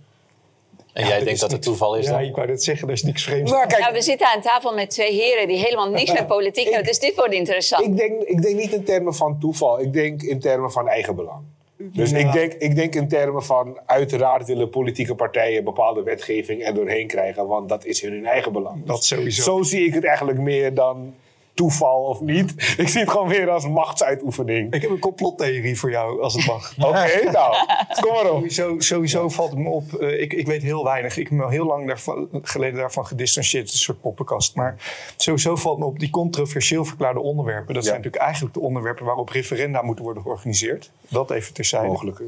[0.93, 2.21] En jij denkt dat het toeval is Ja, dan?
[2.23, 3.51] ik wou net zeggen, er is niks vreemds.
[3.51, 6.65] Nou, kijk, Nou, we zitten aan tafel met twee heren die helemaal niks met politiek
[6.65, 6.85] hebben.
[6.85, 7.87] Dus dit wordt interessant.
[7.87, 9.81] Ik denk, ik denk niet in termen van toeval.
[9.81, 11.43] Ik denk in termen van eigenbelang.
[11.83, 13.79] Dus ik, denk, ik denk in termen van...
[13.87, 17.47] uiteraard willen politieke partijen bepaalde wetgeving er doorheen krijgen...
[17.47, 18.85] want dat is in hun eigen belang.
[18.85, 19.43] Dat sowieso.
[19.43, 21.15] Zo zie ik het eigenlijk meer dan
[21.61, 22.75] toeval of niet.
[22.79, 24.73] Ik zie het gewoon meer als machtsuitoefening.
[24.75, 26.75] Ik heb een complottheorie voor jou, als het mag.
[26.79, 27.55] Oké, nou,
[28.01, 28.37] kom maar op.
[28.37, 29.93] Sowieso, sowieso valt het me op.
[29.95, 31.17] eh, ik, ik weet heel weinig.
[31.17, 33.63] Ik heb me al heel lang daarvan, geleden daarvan gedistanceerd.
[33.63, 34.55] Het is een soort poppenkast.
[34.55, 34.77] Maar
[35.17, 37.75] sowieso valt me op die controversieel verklaarde onderwerpen.
[37.75, 37.89] Dat Ja.
[37.89, 40.91] zijn natuurlijk eigenlijk de onderwerpen waarop referenda moeten worden georganiseerd.
[41.09, 41.87] Dat even terzijde.
[41.87, 42.23] Mogelijk.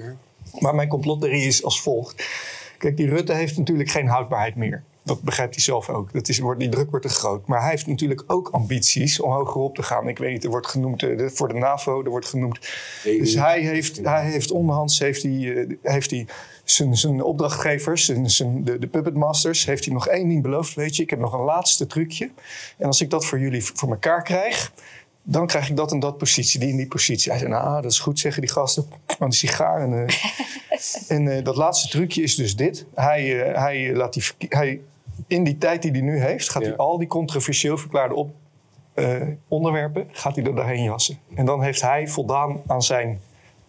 [0.58, 2.24] Maar mijn complottheorie is als volgt.
[2.78, 4.82] Kijk, die Rutte heeft natuurlijk geen houdbaarheid meer.
[5.04, 6.12] Dat begrijpt hij zelf ook.
[6.12, 7.46] Dat is, wordt, die druk wordt te groot.
[7.46, 10.08] Maar hij heeft natuurlijk ook ambities om hoger op te gaan.
[10.08, 12.58] Ik weet niet, er wordt genoemd eh, de- voor de NAVO, er wordt genoemd.
[13.02, 16.26] Dus hij heeft, hij heeft onderhands heeft hij, eh, heeft hij
[16.64, 20.74] zijn, zijn opdrachtgevers, zijn, zijn, de, de puppet masters, heeft hij nog één ding beloofd.
[20.74, 22.30] Weet je, ik heb nog een laatste trucje.
[22.78, 24.72] En als ik dat voor jullie voor elkaar krijg,
[25.22, 27.30] dan krijg ik dat en dat positie, die en die positie.
[27.30, 28.86] Hij zei, nou, dat is goed, zeggen die gasten.
[29.18, 29.80] Aan de sigaar.
[29.80, 30.14] En, eh,
[31.16, 32.86] en eh, dat laatste trucje is dus dit.
[32.94, 34.80] Hij, eh, hij laat die, hij,
[35.32, 36.68] in die tijd die hij nu heeft, gaat Ja.
[36.68, 38.30] hij al die controversieel verklaarde op,
[38.94, 41.18] eh, onderwerpen gaat hij er doorheen jassen.
[41.34, 43.20] En dan heeft hij voldaan aan zijn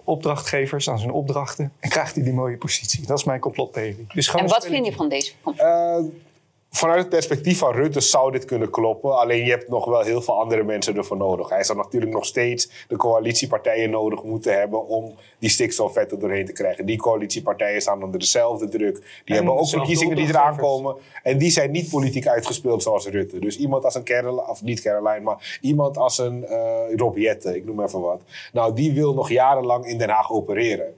[0.03, 1.71] opdrachtgevers, aan zijn opdrachten.
[1.79, 3.05] En krijgt hij die mooie positie.
[3.05, 4.05] Dat is mijn complottheorie.
[4.13, 5.31] Dus gewoon En wat vind je van deze?
[5.55, 5.97] Eh,
[6.75, 9.17] vanuit het perspectief van Rutte zou dit kunnen kloppen.
[9.19, 11.49] Alleen je hebt nog wel heel veel andere mensen ervoor nodig.
[11.49, 16.45] Hij zou natuurlijk nog steeds de coalitiepartijen nodig moeten hebben om die stikstof er doorheen
[16.45, 16.85] te krijgen.
[16.85, 19.21] Die coalitiepartijen staan onder dezelfde druk.
[19.25, 20.95] Die hebben ook verkiezingen die eraan komen.
[21.23, 23.39] En die zijn niet politiek uitgespeeld zoals Rutte.
[23.39, 26.45] Dus iemand als een Caroline, of niet Caroline, maar iemand als een
[26.95, 28.21] Rob Jetten, ik noem even wat.
[28.53, 30.95] Nou, die wil nog jarenlang in Den Haag opereren.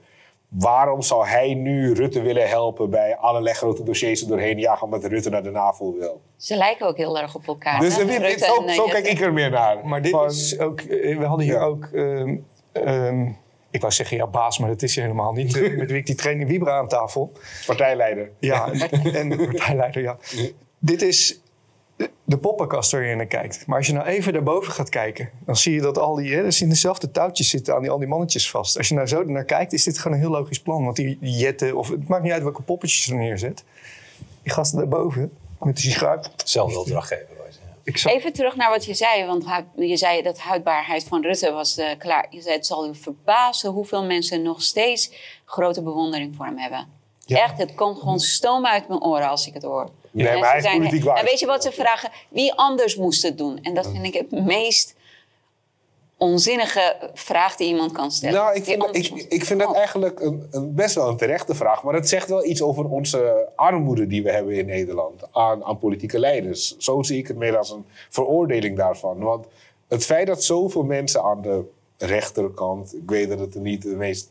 [0.48, 5.04] Waarom zou hij nu Rutte willen helpen bij allerlei grote dossiers er doorheen jagen omdat
[5.04, 6.20] Rutte naar de NAVO wil?
[6.36, 7.80] Ze lijken ook heel erg op elkaar.
[7.80, 8.04] Dus hè?
[8.04, 9.86] dit- dit- Rutte zo, en, eh, zo kijk ik er meer naar.
[9.86, 10.80] Maar dit Van- is ook...
[10.80, 11.62] eh, we hadden hier Ja.
[11.64, 11.84] ook...
[11.84, 12.36] ehm,
[12.72, 13.26] ehm,
[13.70, 15.76] ik wou zeggen, ja, baas, maar dat is hij helemaal niet.
[15.76, 17.32] Met wie ik die training Vibra aan tafel.
[17.66, 18.30] partijleider.
[18.38, 20.16] Ja, en, en de partijleider, ja.
[20.78, 21.40] Dit is
[22.24, 23.66] de poppenkast waar je naar kijkt.
[23.66, 26.44] Maar als je nou even daarboven gaat kijken, dan zie je dat al die, hè,
[26.44, 28.76] er zien dezelfde touwtjes zitten aan die, al die mannetjes vast.
[28.76, 30.84] Als je nou zo naar kijkt, is dit gewoon een heel logisch plan.
[30.84, 33.64] Want die, jetten, of het maakt niet uit welke poppetjes je er neerzet.
[34.42, 36.28] Die gasten daarboven, met die schuip.
[36.44, 37.02] Zelfde.
[37.84, 39.44] Ik zag, Even terug naar wat je zei, want
[39.76, 42.26] je zei dat houdbaarheid van Rutte was eh, klaar.
[42.30, 45.12] Je zei het zal u verbazen hoeveel mensen nog steeds
[45.44, 46.86] grote bewondering voor hem hebben.
[47.26, 47.42] Ja.
[47.42, 49.90] Echt, het komt gewoon stoom uit mijn oren als ik het hoor.
[50.24, 51.16] Nee, maar hij is zijn- politiek waar.
[51.16, 52.10] En weet je wat ze vragen?
[52.28, 53.58] Wie anders moest het doen?
[53.62, 54.94] En dat vind ik het meest
[56.18, 58.34] onzinnige vraag die iemand kan stellen.
[58.40, 59.76] Nou, ik vind, ik, ik vind dat Oh.
[59.76, 61.82] eigenlijk een, een best wel een terechte vraag.
[61.82, 65.22] Maar het zegt wel iets over onze armoede die we hebben in Nederland.
[65.32, 66.76] Aan, aan politieke leiders.
[66.76, 69.18] Zo zie ik het meer als een veroordeling daarvan.
[69.18, 69.46] Want
[69.88, 71.64] het feit dat zoveel mensen aan de
[71.98, 72.94] rechterkant...
[72.94, 74.30] Ik weet dat het niet de meest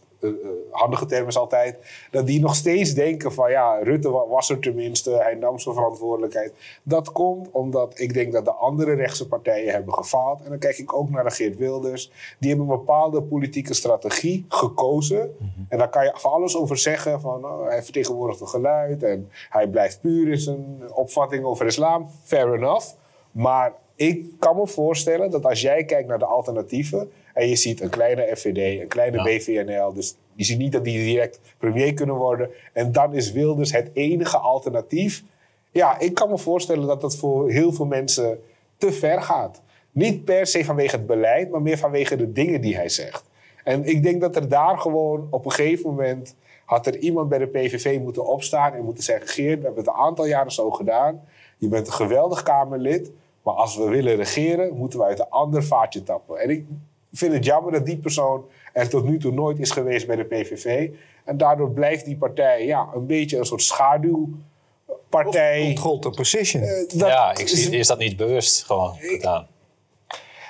[0.72, 1.78] handige term is altijd...
[2.12, 5.12] dat die nog steeds denken van ja, Rutte wa- was er tenminste.
[5.12, 6.54] Hij nam zijn verantwoordelijkheid.
[6.84, 10.42] Dat komt omdat ik denk dat de andere rechtse partijen hebben gefaald.
[10.44, 12.12] En dan kijk ik ook naar de Geert Wilders.
[12.40, 15.36] Die hebben een bepaalde politieke strategie gekozen.
[15.70, 17.22] En daar kan je van alles over zeggen.
[17.22, 19.04] Van, oh, hij vertegenwoordigt een geluid.
[19.04, 22.10] En hij blijft puur in zijn opvatting over islam.
[22.24, 22.88] Fair enough.
[23.32, 27.12] Maar ik kan me voorstellen dat als jij kijkt naar de alternatieven...
[27.34, 29.94] en je ziet een kleine FVD, een kleine BVNL...
[29.94, 32.50] dus je ziet niet dat die direct premier kunnen worden...
[32.74, 35.24] en dan is Wilders het enige alternatief...
[35.72, 38.40] ja, ik kan me voorstellen dat dat voor heel veel mensen
[38.78, 39.62] te ver gaat.
[39.92, 43.24] Niet per se vanwege het beleid, maar meer vanwege de dingen die hij zegt.
[43.64, 46.36] En ik denk dat er daar gewoon op een gegeven moment...
[46.66, 49.28] had er iemand bij de PVV moeten opstaan en moeten zeggen...
[49.28, 51.22] Geert, we hebben het een aantal jaren zo gedaan.
[51.58, 53.12] Je bent een geweldig Kamerlid...
[53.46, 56.38] Maar als we willen regeren, moeten we uit een ander vaatje tappen.
[56.38, 56.66] En ik
[57.14, 60.24] vind het jammer dat die persoon er tot nu toe nooit is geweest bij de
[60.24, 60.90] PVV.
[61.26, 65.66] En daardoor blijft die partij ja, een beetje een soort schaduwpartij.
[65.66, 66.62] control to position.
[66.62, 69.48] Eh, dat ja, ik zie, is dat niet bewust gewoon gedaan.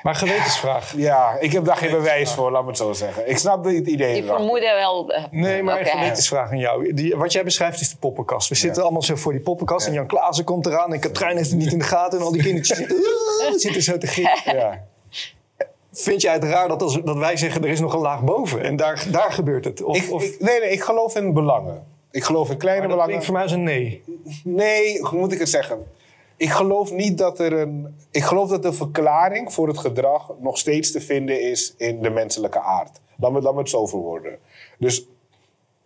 [0.06, 0.94] Maar gewetensvraag.
[0.98, 3.30] ja, ik heb daar geen bewijs voor, laat me het zo zeggen.
[3.30, 4.36] Ik snap het idee Die erachter.
[4.36, 5.10] vermoeden wel.
[5.12, 6.94] eh, Nee, maar een gewetensvraag aan jou.
[6.94, 8.50] Die, wat jij beschrijft is de poppenkast.
[8.50, 9.88] We zitten allemaal zo voor die poppenkast.
[9.88, 10.94] En Jan Klaassen komt eraan.
[10.94, 12.20] En Katrijn heeft het niet in de gaten.
[12.20, 14.40] En al die kindertjes zitten, "Ah", zitten zo te gieren.
[14.46, 14.84] Ja.
[15.92, 18.64] Vind jij het raar dat, als, dat wij zeggen er is nog een laag boven?
[18.64, 19.84] En daar, daar gebeurt het?
[19.84, 21.84] Of, Ik, of, ik- nee, nee, ik geloof in belangen.
[22.12, 23.24] Ik geloof in kleine maar dat belangen.
[23.24, 24.04] klinkt voor mij als een nee.
[24.44, 25.86] Nee, hoe moet ik het zeggen?
[26.38, 27.96] Ik geloof niet dat er een.
[28.12, 32.10] Ik geloof dat de verklaring voor het gedrag nog steeds te vinden is in de
[32.10, 33.02] menselijke aard.
[33.20, 34.40] Laat me het zo verwoorden.
[34.80, 35.08] Dus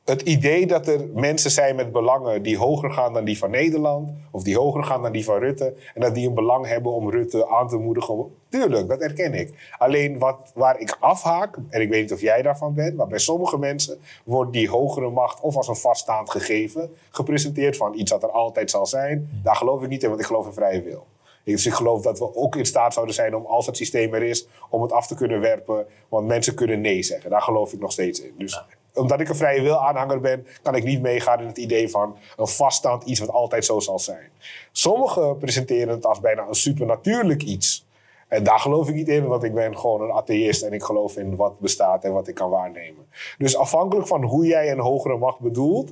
[0.10, 4.12] het idee dat er mensen zijn met belangen die hoger gaan dan die van Nederland,
[4.32, 7.10] of die hoger gaan dan die van Rutte, en dat die een belang hebben om
[7.10, 8.38] Rutte aan te moedigen.
[8.50, 9.72] Tuurlijk, dat erken ik.
[9.78, 13.20] Alleen wat, waar ik afhaak, en ik weet niet of jij daarvan bent, maar bij
[13.20, 18.24] sommige mensen wordt die hogere macht of als een vaststaand gegeven gepresenteerd van iets dat
[18.24, 19.42] er altijd zal zijn.
[19.44, 21.06] Daar geloof ik niet in, want ik geloof in vrije wil.
[21.44, 24.24] Dus ik geloof dat we ook in staat zouden zijn om, als het systeem er
[24.24, 25.86] is, om het af te kunnen werpen.
[26.10, 27.30] Want mensen kunnen nee zeggen.
[27.30, 28.34] Daar geloof ik nog steeds in.
[28.38, 28.64] Dus
[29.00, 32.18] omdat ik een vrije wil aanhanger ben, kan ik niet meegaan in het idee van
[32.38, 34.30] een vaststaand iets wat altijd zo zal zijn.
[34.72, 37.88] Sommigen presenteren het als bijna een supernatuurlijk iets.
[38.28, 41.18] En daar geloof ik niet in, want ik ben gewoon een atheïst en ik geloof
[41.18, 43.08] in wat bestaat en wat ik kan waarnemen.
[43.38, 45.92] Dus afhankelijk van hoe jij een hogere macht bedoelt,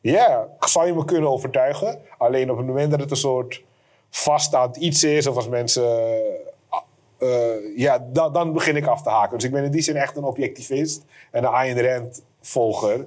[0.00, 2.00] ja, zou je me kunnen overtuigen.
[2.18, 3.62] Alleen op het moment dat het een soort
[4.10, 5.82] vaststaand iets is, of als mensen.
[7.18, 9.36] eh, ja, dan, dan begin ik af te haken.
[9.36, 13.06] Dus ik ben in die zin echt een objectivist en een Ayn Rand volger.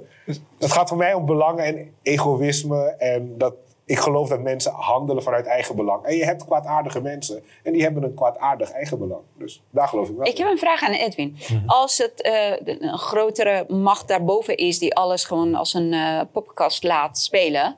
[0.59, 2.85] Het gaat voor mij om belangen en egoïsme.
[2.97, 3.53] En dat
[3.85, 6.03] ik geloof dat mensen handelen vanuit eigen belang.
[6.03, 7.43] En je hebt kwaadaardige mensen.
[7.63, 9.21] En die hebben een kwaadaardig eigen belang.
[9.37, 10.43] Dus daar geloof ik wel Ik in.
[10.43, 11.37] heb een vraag aan Edwin.
[11.65, 16.83] Als het eh, een grotere macht daarboven is die alles gewoon als een eh poppenkast
[16.83, 17.75] laat spelen.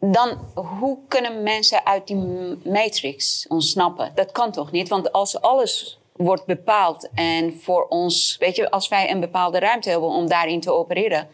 [0.00, 0.38] dan
[0.78, 2.16] hoe kunnen mensen uit die
[2.64, 4.12] matrix ontsnappen?
[4.14, 4.88] Dat kan toch niet?
[4.88, 9.90] Want als alles wordt bepaald en voor ons, weet je, als wij een bepaalde ruimte
[9.90, 11.28] hebben om daarin te opereren,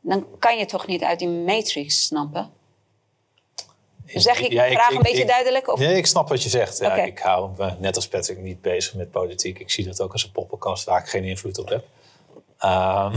[0.00, 2.50] dan kan je toch niet uit die matrix snappen?
[4.06, 5.72] Zeg ik Ja, de vraag een beetje ik- duidelijk?
[5.72, 5.78] Of?
[5.78, 6.78] Nee, ik snap wat je zegt.
[6.78, 6.94] Ja.
[6.94, 9.58] Ik hou me net als Patrick niet bezig met politiek.
[9.58, 11.84] Ik zie dat ook als een poppenkast waar ik geen invloed op heb.
[12.58, 13.16] Ehm,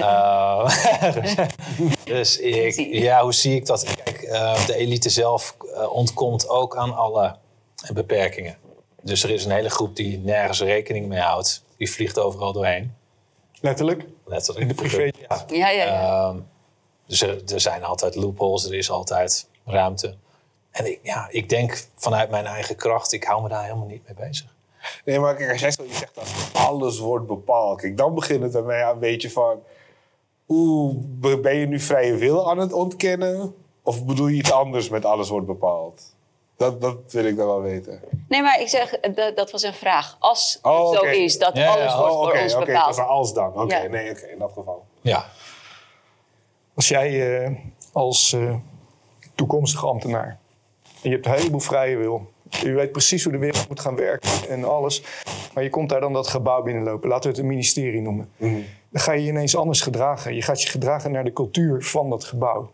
[0.00, 0.68] ehm,
[2.04, 3.94] dus ik, ja, hoe zie ik dat?
[4.04, 7.36] Kijk, eh, de elite zelf eh, ontkomt ook aan alle
[7.92, 8.56] beperkingen.
[9.02, 11.64] Dus er is een hele groep die nergens rekening mee houdt.
[11.76, 12.94] Die vliegt overal doorheen.
[13.60, 14.04] Letterlijk.
[14.24, 14.62] Letterlijk.
[14.62, 15.02] In de privé.
[15.28, 15.44] Ja.
[15.48, 16.28] Ja, ja, ja.
[16.28, 16.38] Ehm,
[17.06, 20.16] dus er, er zijn altijd loopholes, er is altijd ruimte.
[20.70, 24.02] En ik, ja, ik denk vanuit mijn eigen kracht, ik hou me daar helemaal niet
[24.04, 24.54] mee bezig.
[25.04, 27.80] Nee, maar kijk, als jij zo zegt dat alles wordt bepaald.
[27.80, 29.62] Kijk, dan begint het mij een beetje van...
[30.48, 33.54] Oeh, be- ben je nu vrije wil aan het ontkennen?
[33.82, 36.11] Of bedoel je iets anders met alles wordt bepaald?
[36.62, 38.00] Dat, dat wil ik dan wel weten.
[38.28, 40.16] Nee, maar ik zeg, eh, dat, dat was een vraag.
[40.18, 41.10] Als Oh, het zo oké.
[41.10, 42.84] is dat Ja, ja, alles wordt Oh, voor oké, ons oké, bepaald.
[42.84, 43.52] dat is een als dan.
[43.62, 43.88] Oké, Ja.
[43.88, 44.84] nee, oké, in dat geval.
[45.00, 45.26] Ja,
[46.74, 47.50] Als jij eh,
[47.92, 48.54] als eh,
[49.34, 50.38] toekomstige ambtenaar...
[51.02, 52.30] en je hebt een heleboel vrije wil...
[52.50, 55.02] je weet precies hoe de wereld moet gaan werken en alles...
[55.54, 57.08] maar je komt daar dan dat gebouw binnenlopen.
[57.08, 58.32] Laten we het een ministerie noemen.
[58.90, 60.34] Dan ga je je ineens anders gedragen.
[60.34, 62.70] Je gaat je gedragen naar de cultuur van dat gebouw.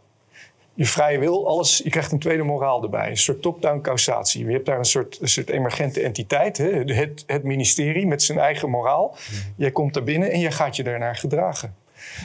[0.78, 3.10] Je vrije wil, alles, je krijgt een tweede moraal erbij.
[3.10, 4.44] Een soort top-down causatie.
[4.44, 6.56] Je hebt daar een soort, een soort emergente entiteit.
[6.56, 6.70] Hè?
[6.70, 9.16] Het, het ministerie met zijn eigen moraal.
[9.56, 11.74] Jij komt daar binnen en je gaat je daarnaar gedragen.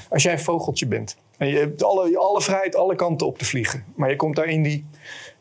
[0.10, 3.46] Als jij een vogeltje bent en je hebt alle, alle vrijheid alle kanten op te
[3.46, 3.86] vliegen.
[3.96, 4.86] Maar je komt daar in die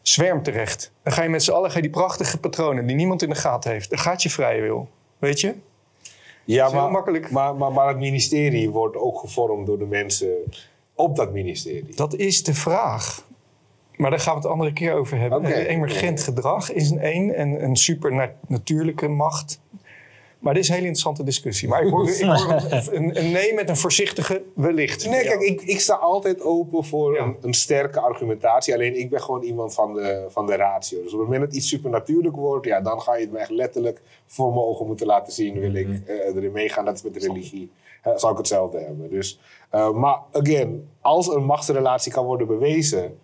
[0.02, 0.92] zwerm terecht.
[1.02, 3.34] Dan ga je met z'n allen ga je die prachtige patronen die niemand in de
[3.34, 3.90] gaten heeft.
[3.90, 4.88] Dan gaat je vrije wil.
[5.18, 5.54] Weet je?
[6.44, 7.30] Ja, maar, makkelijk.
[7.30, 10.28] Maar, maar, maar het ministerie wordt ook gevormd door de mensen
[10.94, 11.94] op dat ministerie.
[11.94, 13.30] Dat is de vraag.
[13.96, 15.44] Maar daar gaan we het andere keer over hebben.
[15.44, 19.60] Emergent gedrag is een één en een supernatuurlijke macht.
[20.42, 21.68] Maar dit is een hele interessante discussie.
[21.68, 22.62] Maar ik hoor, ik hoor
[22.96, 25.08] een, een nee met een voorzichtige wellicht.
[25.08, 27.22] Nee, kijk, ik, ik sta altijd open voor Ja.
[27.22, 28.74] een, een sterke argumentatie.
[28.74, 31.02] Alleen ik ben gewoon iemand van de, van de ratio.
[31.02, 33.50] Dus op het moment dat iets supernatuurlijk wordt, ja, dan ga je het me echt
[33.50, 35.58] letterlijk voor mijn ogen moeten laten zien.
[35.60, 35.96] Wil ik Mhm.
[36.06, 36.84] eh, erin meegaan?
[36.84, 37.70] Dat is met religie.
[38.02, 39.10] Eh, zal ik hetzelfde hebben.
[39.10, 43.18] Dus, eh, maar again, als een machtsrelatie kan worden bewezen.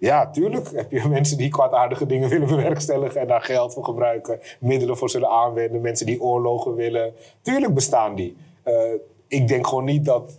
[0.00, 4.40] Ja, tuurlijk heb je mensen die kwaadaardige dingen willen bewerkstelligen en daar geld voor gebruiken,
[4.60, 7.14] middelen voor zullen aanwenden, mensen die oorlogen willen.
[7.42, 8.36] Tuurlijk bestaan die.
[8.62, 8.74] Eh,
[9.28, 10.38] ik denk gewoon niet dat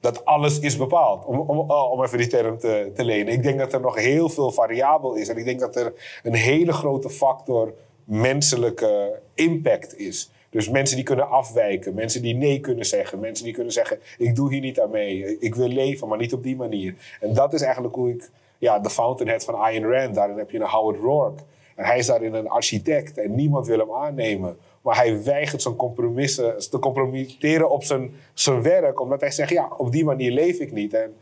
[0.00, 1.24] dat alles is bepaald.
[1.24, 3.32] Om, om, oh, om even die term te, te lenen.
[3.32, 5.28] Ik denk dat er nog heel veel variabel is.
[5.28, 10.30] En ik denk dat er een hele grote factor menselijke impact is.
[10.50, 14.36] Dus mensen die kunnen afwijken, mensen die nee kunnen zeggen, mensen die kunnen zeggen: Ik
[14.36, 16.94] doe hier niet aan mee, ik wil leven, maar niet op die manier.
[17.20, 20.60] En dat is eigenlijk hoe ik, ja, de fountainhead van Ayn Rand, daarin heb je
[20.60, 21.42] een Howard Rourke.
[21.74, 24.56] En hij is daarin een architect en niemand wil hem aannemen.
[24.82, 29.00] Maar hij weigert zijn compromissen te compromitteren op zijn, zijn werk.
[29.00, 30.94] Omdat hij zegt, ja, op die manier leef ik niet.
[30.94, 31.14] En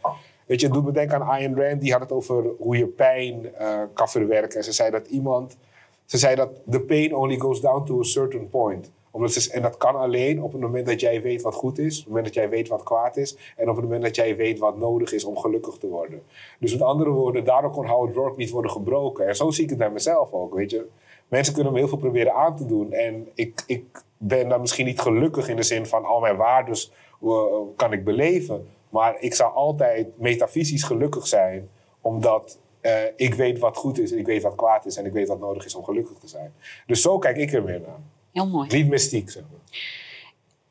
[0.47, 1.81] weet je, het doet me denken aan Ayn Rand.
[1.81, 4.59] Die had het over hoe je pijn eh, kan verwerken.
[4.59, 5.57] En ze zei dat iemand...
[6.05, 8.91] Ze zei dat the pain only goes down to a certain point.
[9.15, 11.93] Omdat ze, en dat kan alleen op het moment dat jij weet wat goed is.
[11.93, 13.37] Op het moment dat jij weet wat kwaad is.
[13.57, 16.23] En op het moment dat jij weet wat nodig is om gelukkig te worden.
[16.59, 19.27] Dus met andere woorden, daardoor kon Howard Rourke niet worden gebroken.
[19.27, 20.87] En zo zie ik het bij mezelf ook, weet je.
[21.29, 22.93] Mensen kunnen me heel veel proberen aan te doen.
[22.93, 26.93] En ik, ik ben dan misschien niet gelukkig in de zin van al mijn waardes
[27.23, 27.45] eh,
[27.77, 28.69] kan ik beleven.
[28.89, 31.69] Maar ik zou altijd metafysisch gelukkig zijn.
[32.01, 34.97] Omdat eh, ik weet wat goed is en ik weet wat kwaad is.
[34.97, 36.53] En ik weet wat nodig is om gelukkig te zijn.
[36.87, 38.01] Dus zo kijk ik er weer naar.
[38.35, 38.69] Heel mooi.
[38.77, 39.81] Niet mystiek, zeg maar.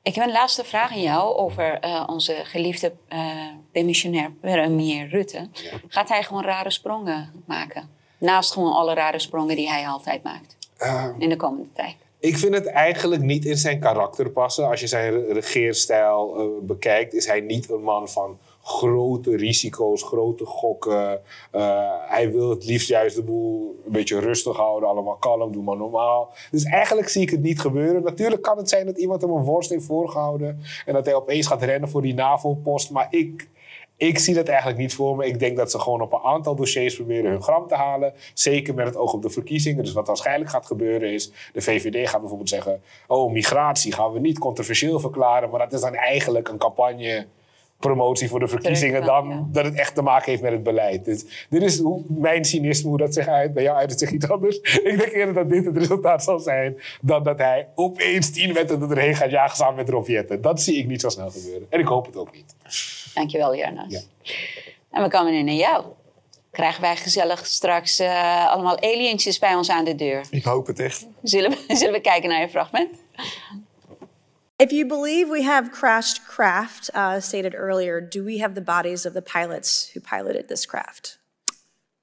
[0.02, 5.50] Ik heb een laatste vraag aan jou over eh, onze geliefde eh demissionair premier Rutte.
[5.88, 7.90] Gaat hij gewoon rare sprongen maken?
[8.18, 11.96] Naast gewoon alle rare sprongen die hij altijd maakt Eh, in de komende tijd.
[12.20, 14.68] Ik vind het eigenlijk niet in zijn karakter passen.
[14.70, 20.04] Als je zijn re- regeerstijl eh, bekijkt, is hij niet een man van grote risico's,
[20.04, 21.22] grote gokken.
[21.52, 25.64] Eh, hij wil het liefst juist de boel een beetje rustig houden, allemaal kalm, doe
[25.64, 26.34] maar normaal.
[26.52, 28.04] Dus eigenlijk zie ik het niet gebeuren.
[28.04, 31.48] Natuurlijk kan het zijn dat iemand hem een worst heeft voorgehouden en dat hij opeens
[31.48, 32.92] gaat rennen voor die NAVO-post.
[32.92, 33.50] Maar ik,
[33.98, 35.26] ik zie dat eigenlijk niet voor me.
[35.26, 38.14] Ik denk dat ze gewoon op een aantal dossiers proberen hun gram te halen.
[38.34, 39.84] Zeker met het oog op de verkiezingen.
[39.84, 41.32] Dus wat waarschijnlijk gaat gebeuren is...
[41.54, 42.82] de VVD gaat bijvoorbeeld zeggen...
[43.08, 45.50] oh, migratie gaan we niet controversieel verklaren...
[45.50, 47.28] maar dat is dan eigenlijk een campagne...
[47.84, 49.46] Promotie voor de verkiezingen Terug, dan ja.
[49.52, 51.06] dat het echt te maken heeft met het beleid.
[51.06, 53.54] Dus dit is hoe, mijn cynisme, hoe dat zich uit.
[53.54, 54.58] Bij jou uit het zich iets anders.
[54.90, 56.78] Ik denk eerder dat dit het resultaat zal zijn...
[57.02, 60.42] dan dat hij opeens tien wetten erheen gaat jagen samen met Rob Jetten.
[60.42, 61.68] Dat zie ik niet zo snel gebeuren.
[61.70, 62.56] En ik hoop het ook niet.
[63.14, 63.92] Dankjewel, Jarnas.
[63.92, 64.00] Ja.
[64.92, 65.86] En we komen nu naar jou.
[66.52, 70.26] krijgen wij gezellig straks uh, allemaal alientjes bij ons aan de deur.
[70.30, 71.08] Ik hoop het echt.
[71.24, 72.90] Zullen we, zullen we kijken naar je fragment?
[74.60, 79.06] If you believe we have crashed craft, uh, stated earlier, do we have the bodies
[79.06, 81.18] of the pilots who piloted this craft?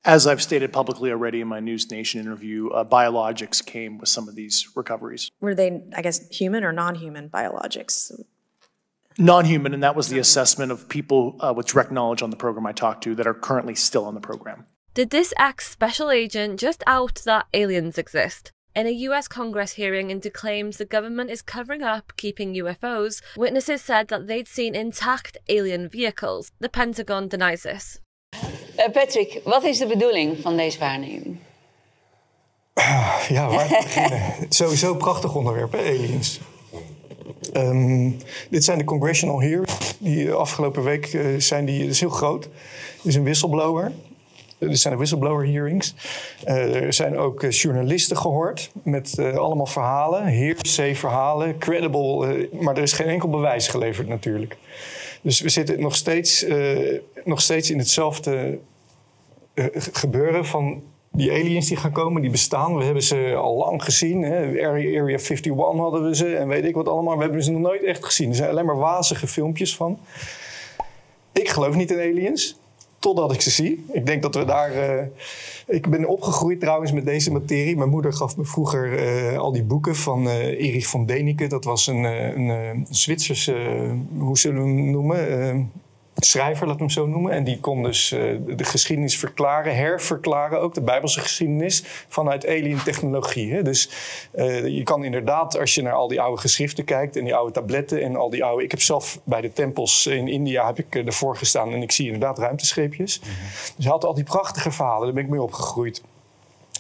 [0.04, 4.28] As I've stated publicly already in my News Nation interview, uh, biologics came with some
[4.28, 5.30] of these recoveries.
[5.40, 8.10] Were they, I guess, human or non human biologics?
[9.18, 12.36] Non human, and that was the assessment of people uh, with direct knowledge on the
[12.36, 14.66] program I talked to that are currently still on the program.
[14.94, 18.52] Did this ex special agent just out that aliens exist?
[18.72, 23.82] In a US Congress hearing into claims the government is covering up keeping UFOs, witnesses
[23.82, 26.52] said that they'd seen intact alien vehicles.
[26.60, 27.98] The Pentagon denies this.
[28.78, 31.38] Uh, Patrick, wat is de bedoeling van deze waarneming?
[33.28, 34.34] Ja, waar beginnen?
[34.48, 36.40] Sowieso een prachtig onderwerp, hè, aliens.
[37.54, 38.16] Um,
[38.50, 39.98] dit zijn de congressional hearings.
[39.98, 42.44] Die afgelopen week uh, zijn die, dat is heel groot.
[42.44, 42.50] Er
[43.02, 43.92] is een whistleblower.
[44.60, 45.94] Er zijn whistleblower hearings.
[46.46, 50.24] Uh, er zijn ook journalisten gehoord met uh, allemaal verhalen.
[50.24, 52.48] Hearsay verhalen, credible.
[52.60, 54.56] maar er is geen enkel bewijs geleverd natuurlijk.
[55.22, 56.46] Dus we zitten nog steeds,
[57.24, 58.58] nog steeds in hetzelfde
[59.92, 60.82] gebeuren van
[61.12, 62.76] die aliens die gaan komen, die bestaan.
[62.76, 64.22] We hebben ze al lang gezien.
[64.22, 64.38] Hè.
[64.38, 67.16] Area, Area 51 hadden we ze en weet ik wat allemaal.
[67.16, 68.28] We hebben ze nog nooit echt gezien.
[68.28, 69.98] Er zijn alleen maar wazige filmpjes van.
[71.32, 72.58] Ik geloof niet in aliens.
[73.00, 73.84] Totdat ik ze zie.
[73.92, 74.74] Ik denk dat we daar.
[74.74, 75.06] Uh,
[75.66, 77.76] ik ben opgegroeid trouwens met deze materie.
[77.76, 81.48] Mijn moeder gaf me vroeger uh, al die boeken van uh, Erich von Däniken.
[81.48, 83.56] Dat was een, een, een Zwitserse,
[84.18, 85.72] hoe zullen we hem noemen?
[86.26, 87.32] Schrijver, laat hem zo noemen.
[87.32, 92.82] En die kon dus uh, de geschiedenis verklaren, herverklaren ook, de Bijbelse geschiedenis, vanuit alien
[92.82, 93.52] technologie.
[93.52, 93.62] Hè.
[93.62, 93.90] Dus
[94.34, 97.52] uh, je kan inderdaad, als je naar al die oude geschriften kijkt en die oude
[97.52, 98.64] tabletten en al die oude.
[98.64, 102.06] Ik heb zelf bij de tempels in India heb ik ervoor gestaan en ik zie
[102.06, 103.20] inderdaad ruimtescheepjes.
[103.20, 103.48] Mm -hmm.
[103.76, 106.02] Dus hij had al die prachtige verhalen, daar ben ik mee opgegroeid.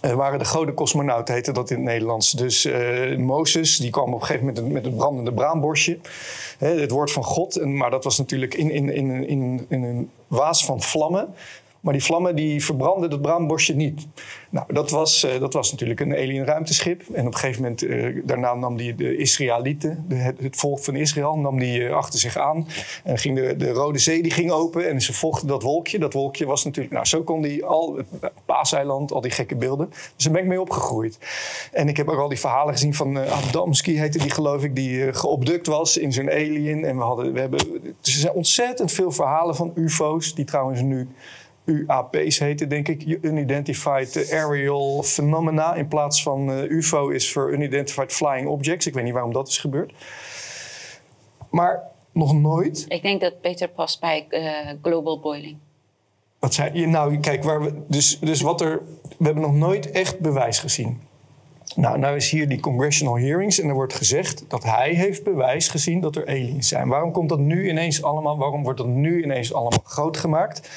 [0.04, 2.30] Uh, waren de goden cosmonauten, heette dat in het Nederlands.
[2.30, 5.98] Dus uh, Mozes, die kwam op een gegeven moment met een brandende braambosje.
[6.58, 7.56] Hè, het woord van God.
[7.56, 11.34] En, maar dat was natuurlijk in, in, in, in, in een waas van vlammen.
[11.80, 14.06] Maar die vlammen die verbrandden het braambosje niet.
[14.50, 17.02] Nou, dat was, uh, dat was natuurlijk een alien ruimteschip.
[17.12, 20.96] En op een gegeven moment, uh, daarna nam die de Israëlieten, het, het, volk van
[20.96, 22.66] Israël, nam die uh, achter zich aan.
[23.04, 25.98] En ging de, de Rode Zee die ging open en ze volgden dat wolkje.
[25.98, 27.98] Dat wolkje was natuurlijk, nou zo kon die al,
[28.44, 29.88] paaseiland, al die gekke beelden.
[29.90, 31.18] Dus daar ben ik mee opgegroeid.
[31.72, 35.12] En ik heb ook al die verhalen gezien van Adamski, heette die geloof ik, die
[35.12, 36.84] geobduct was in zo'n alien.
[36.84, 41.08] En we hadden, we hebben, er zijn ontzettend veel verhalen van UFO's, die trouwens nu
[41.64, 43.18] UAP's heten, denk ik.
[43.22, 45.74] Unidentified Aerial Phenomena.
[45.74, 48.86] In plaats van uh, UFO is voor Unidentified Flying Objects.
[48.86, 49.92] Ik weet niet waarom dat is gebeurd.
[51.50, 51.82] Maar
[52.12, 52.84] nog nooit.
[52.88, 55.56] Ik denk dat beter past bij uh, global boiling.
[56.38, 56.86] Wat zei je?
[56.86, 58.82] Nou, kijk, waar we, dus, dus wat er.
[59.18, 61.00] We hebben nog nooit echt bewijs gezien.
[61.76, 65.68] Nou, nou is hier die congressional hearings en er wordt gezegd dat hij heeft bewijs
[65.68, 66.88] gezien dat er aliens zijn.
[66.88, 68.38] Waarom komt dat nu ineens allemaal?
[68.38, 70.68] Waarom wordt dat nu ineens allemaal groot gemaakt?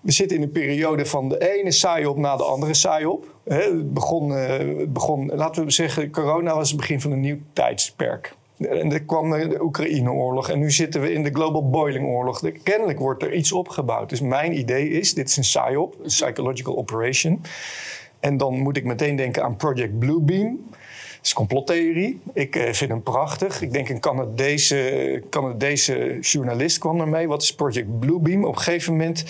[0.00, 3.34] We zitten in een periode van de ene saai-op na de andere saai-op.
[3.44, 8.34] Het begon, het begon, laten we zeggen, corona was het begin van een nieuw tijdsperk.
[8.58, 12.42] En er kwam de Oekraïne-oorlog en nu zitten we in de global boiling-oorlog.
[12.62, 14.08] Kennelijk wordt er iets opgebouwd.
[14.08, 17.42] Dus mijn idee is, dit is een saai-op, een psychological operation.
[18.20, 20.58] En dan moet ik meteen denken aan Project Bluebeam.
[21.22, 22.20] Is complottheorie.
[22.32, 23.62] Ik uh, vind hem prachtig.
[23.62, 27.28] Ik denk een Canadese, Canadese journalist kwam ermee.
[27.28, 28.44] Wat is Project Bluebeam?
[28.44, 29.24] Op een gegeven moment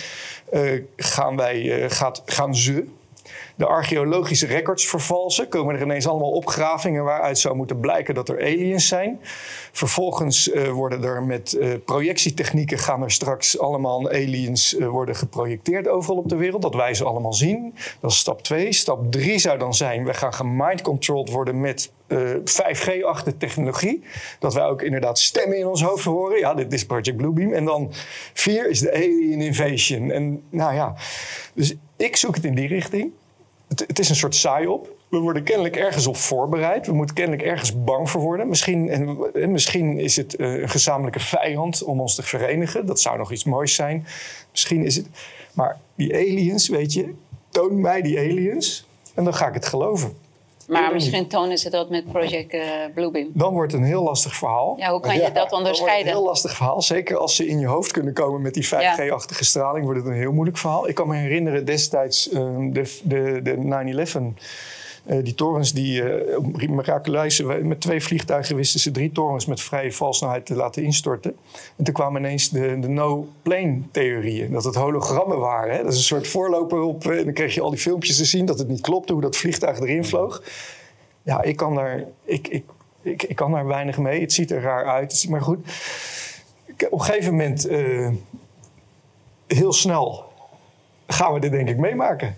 [0.52, 2.86] uh, gaan, wij, uh, gaat, gaan ze
[3.60, 5.48] de archeologische records vervalsen.
[5.48, 9.20] Komen er ineens allemaal opgravingen waaruit zou moeten blijken dat er aliens zijn.
[9.72, 15.88] Vervolgens uh, worden er met uh, projectietechnieken gaan er straks allemaal aliens uh, worden geprojecteerd
[15.88, 16.62] overal op de wereld.
[16.62, 17.74] Dat wij ze allemaal zien.
[18.00, 18.72] Dat is stap 2.
[18.72, 21.92] Stap 3 zou dan zijn, we gaan gemind-controlled worden met
[22.44, 24.02] 5G-achtige technologie.
[24.38, 26.38] Dat wij ook inderdaad stemmen in ons hoofd horen.
[26.38, 27.52] Ja, dit is Project Bluebeam.
[27.52, 27.92] En dan
[28.34, 30.10] 4 is de alien invasion.
[30.10, 30.94] En nou ja,
[31.54, 33.12] dus ik zoek het in die richting.
[33.70, 34.96] Het, het is een soort saai-op.
[35.08, 36.86] We worden kennelijk ergens op voorbereid.
[36.86, 38.48] We moeten kennelijk ergens bang voor worden.
[38.48, 42.86] Misschien, en, misschien is het een gezamenlijke vijand om ons te verenigen.
[42.86, 44.06] Dat zou nog iets moois zijn.
[44.50, 45.06] Misschien is het.
[45.52, 47.14] Maar die aliens, weet je,
[47.48, 50.16] toon mij die aliens en dan ga ik het geloven.
[50.70, 52.62] Maar misschien tonen ze dat met Project uh,
[52.94, 53.30] Bluebeam.
[53.34, 54.74] Dan wordt het een heel lastig verhaal.
[54.78, 56.06] Ja, hoe kan je ja, dat onderscheiden?
[56.06, 56.82] een heel lastig verhaal.
[56.82, 60.16] Zeker als ze in je hoofd kunnen komen met die 5G-achtige straling, wordt het een
[60.16, 60.88] heel moeilijk verhaal.
[60.88, 62.40] Ik kan me herinneren destijds uh,
[62.72, 63.60] de, de, de 9-11
[64.14, 64.26] Eh,
[65.04, 69.92] die torens, die eh, op miraculeuze met twee vliegtuigen wisten ze drie torens met vrije
[69.92, 71.36] valsnelheid te laten instorten.
[71.76, 75.76] En toen kwamen ineens de, de no-plane-theorieën, dat het hologrammen waren.
[75.76, 75.82] Hè?
[75.82, 77.06] Dat is een soort voorloper op.
[77.06, 79.22] eh, En dan kreeg je al die filmpjes te zien dat het niet klopte, hoe
[79.22, 80.42] dat vliegtuig erin vloog.
[81.22, 82.64] Ja, ik kan daar, ik, ik,
[83.02, 84.20] ik, ik kan daar weinig mee.
[84.20, 85.26] Het ziet er raar uit.
[85.28, 85.58] Maar goed,
[86.90, 88.08] op een gegeven moment, eh,
[89.46, 90.24] heel snel,
[91.06, 92.36] gaan we dit denk ik meemaken.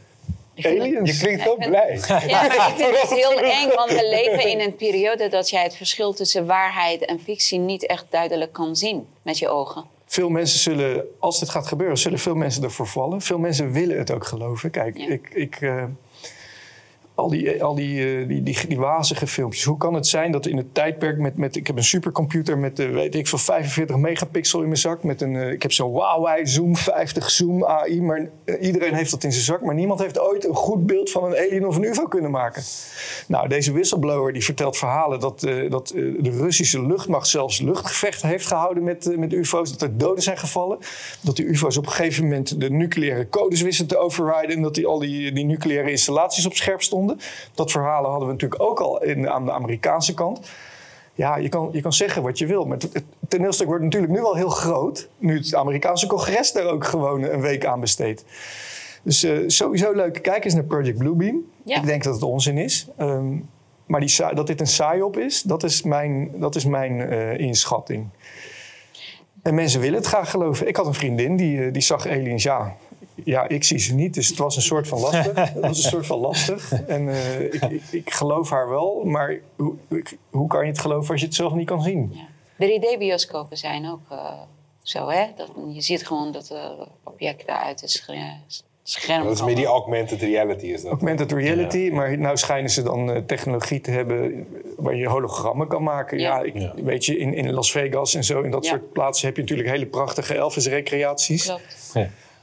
[0.57, 1.11] Aliens.
[1.11, 2.01] Je klinkt zo blij.
[2.27, 5.63] Ja, maar ik vind het heel eng, want we leven in een periode dat jij
[5.63, 9.85] het verschil tussen waarheid en fictie niet echt duidelijk kan zien met je ogen.
[10.07, 13.21] Veel mensen zullen, als dit gaat gebeuren, zullen veel mensen ervoor vallen.
[13.21, 14.71] Veel mensen willen het ook geloven.
[14.71, 15.09] Kijk, Ja.
[15.09, 15.85] ik, ik, eh,
[17.15, 19.65] al, die, al die, eh, die, die, die wazige filmpjes.
[19.65, 21.37] Hoe kan het zijn dat in het tijdperk met...
[21.37, 25.03] met ik heb een supercomputer met, eh, weet ik veel, 45 megapixel in mijn zak.
[25.03, 28.03] Met een, eh, ik heb zo'n Huawei Zoom 50 Zoom AI.
[28.03, 29.63] Maar eh, iedereen heeft dat in zijn zak.
[29.63, 32.63] Maar niemand heeft ooit een goed beeld van een alien of een ufo kunnen maken.
[33.27, 38.29] Nou, deze whistleblower die vertelt verhalen dat, eh, dat eh, de Russische luchtmacht zelfs luchtgevechten
[38.29, 39.71] heeft gehouden met, eh, met ufo's.
[39.71, 40.79] Dat er doden zijn gevallen.
[41.21, 44.57] Dat die ufo's op een gegeven moment de nucleaire codes wisten te overriden.
[44.57, 47.02] En dat die, al die, die nucleaire installaties op scherp stonden.
[47.55, 50.51] Dat verhalen hadden we natuurlijk ook al in, aan de Amerikaanse kant.
[51.15, 52.65] Ja, je kan, je kan zeggen wat je wil.
[52.65, 55.09] Maar het, het toneelstuk wordt natuurlijk nu al heel groot.
[55.19, 58.25] Nu het Amerikaanse congres daar ook gewoon een week aan besteedt.
[59.03, 60.23] Dus eh, sowieso leuk.
[60.23, 61.41] Kijk eens naar Project Bluebeam.
[61.65, 61.77] Ja.
[61.77, 62.87] Ik denk dat het onzin is.
[62.97, 63.37] Ehm,
[63.87, 68.09] maar die, dat dit een saai-op is, dat is mijn, dat is mijn eh, inschatting.
[69.43, 70.69] En mensen willen het graag geloven.
[70.69, 72.43] Ik had een vriendin die, eh, die zag aliens.
[72.43, 72.77] Ja,
[73.25, 74.15] ja, ik zie ze niet.
[74.15, 75.35] Dus het was een soort van lastig.
[75.55, 76.73] het was een soort van lastig.
[76.73, 79.03] En eh, ik, ik, ik geloof haar wel.
[79.05, 82.11] Maar hoe, ik- hoe kan je het geloven als je het zelf niet kan zien?
[82.13, 82.27] Ja.
[82.67, 84.33] 3D-bioscopen zijn ook eh,
[84.83, 85.27] zo, hè?
[85.37, 88.41] Dat, je ziet gewoon dat de objecten uit het scher-
[88.83, 89.79] scherm Dat is meer die komen.
[89.81, 90.91] augmented reality is dat.
[90.91, 94.47] Augmented reality, maar nou schijnen ze dan eh, technologie te hebben
[94.77, 96.19] waar je hologrammen kan maken.
[96.19, 96.43] Ja, Ja.
[96.45, 96.75] ik, Ja.
[96.75, 98.71] weet je, in, in Las Vegas en zo, in dat Ja.
[98.71, 101.45] soort plaatsen heb je natuurlijk hele prachtige Elvis-recreaties.
[101.45, 101.93] Klopt.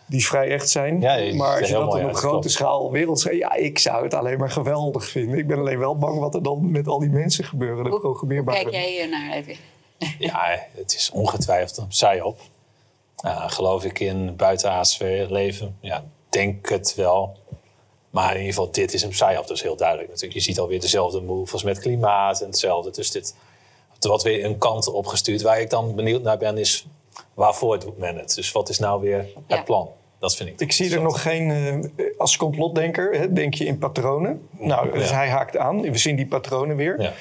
[0.09, 1.01] Die vrij echt zijn.
[1.01, 2.51] Ja, maar als je heel dat mooi op grote klopt.
[2.51, 3.33] schaal wereldschaal...
[3.33, 5.37] Ja, ik zou het alleen maar geweldig vinden.
[5.37, 7.83] Ik ben alleen wel bang wat er dan met al die mensen gebeuren.
[7.83, 8.61] De programmeerbare.
[8.61, 9.33] Kijk jij hier naar?
[9.33, 9.55] Even?
[10.19, 12.39] Ja, het is ongetwijfeld een psyop.
[13.25, 15.77] Uh, geloof ik in buitenaardse leven?
[15.79, 17.37] Ja, denk het wel.
[18.09, 19.47] Maar in ieder geval, dit is een psyop.
[19.47, 20.39] Dat is heel duidelijk natuurlijk.
[20.39, 22.91] Je ziet alweer dezelfde move als met klimaat en hetzelfde.
[22.91, 23.35] Dus dit
[23.99, 25.41] wordt weer een kant opgestuurd.
[25.41, 26.85] Waar ik dan benieuwd naar ben, is
[27.33, 28.35] waarvoor doet men het?
[28.35, 29.89] Dus wat is nou weer het plan?
[30.19, 30.59] Dat vind ik.
[30.59, 31.51] Ik zie er nog geen...
[31.97, 34.47] eh, als complotdenker hè, denk je in patronen.
[34.51, 35.15] Nou, dus Ja.
[35.15, 35.81] hij haakt aan.
[35.81, 37.01] We zien die patronen weer.
[37.01, 37.13] Ja.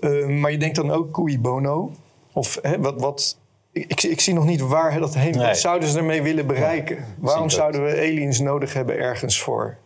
[0.00, 1.90] Eh, maar je denkt dan ook cui bono.
[2.32, 3.00] Of hè, wat...
[3.00, 3.38] wat
[3.72, 5.30] ik, ik zie nog niet waar dat heen...
[5.36, 5.46] Nee.
[5.46, 7.04] Wat zouden ze ermee willen bereiken?
[7.18, 9.76] Waarom zouden we aliens nodig hebben ergens voor?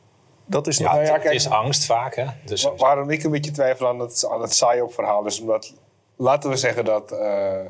[0.47, 0.93] Dat is Ja.
[0.93, 2.14] Nou ja, het kijk- is angst vaak.
[2.16, 2.24] Hè?
[2.45, 5.74] Dus Wa- Waarom ik een beetje twijfel aan het, aan het saai verhaal is omdat,
[6.16, 7.61] laten we zeggen dat eh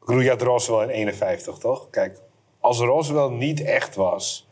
[0.00, 1.90] Grujat Roswell in 51, toch?
[1.90, 2.18] Kijk,
[2.60, 4.48] als Roswell niet echt was,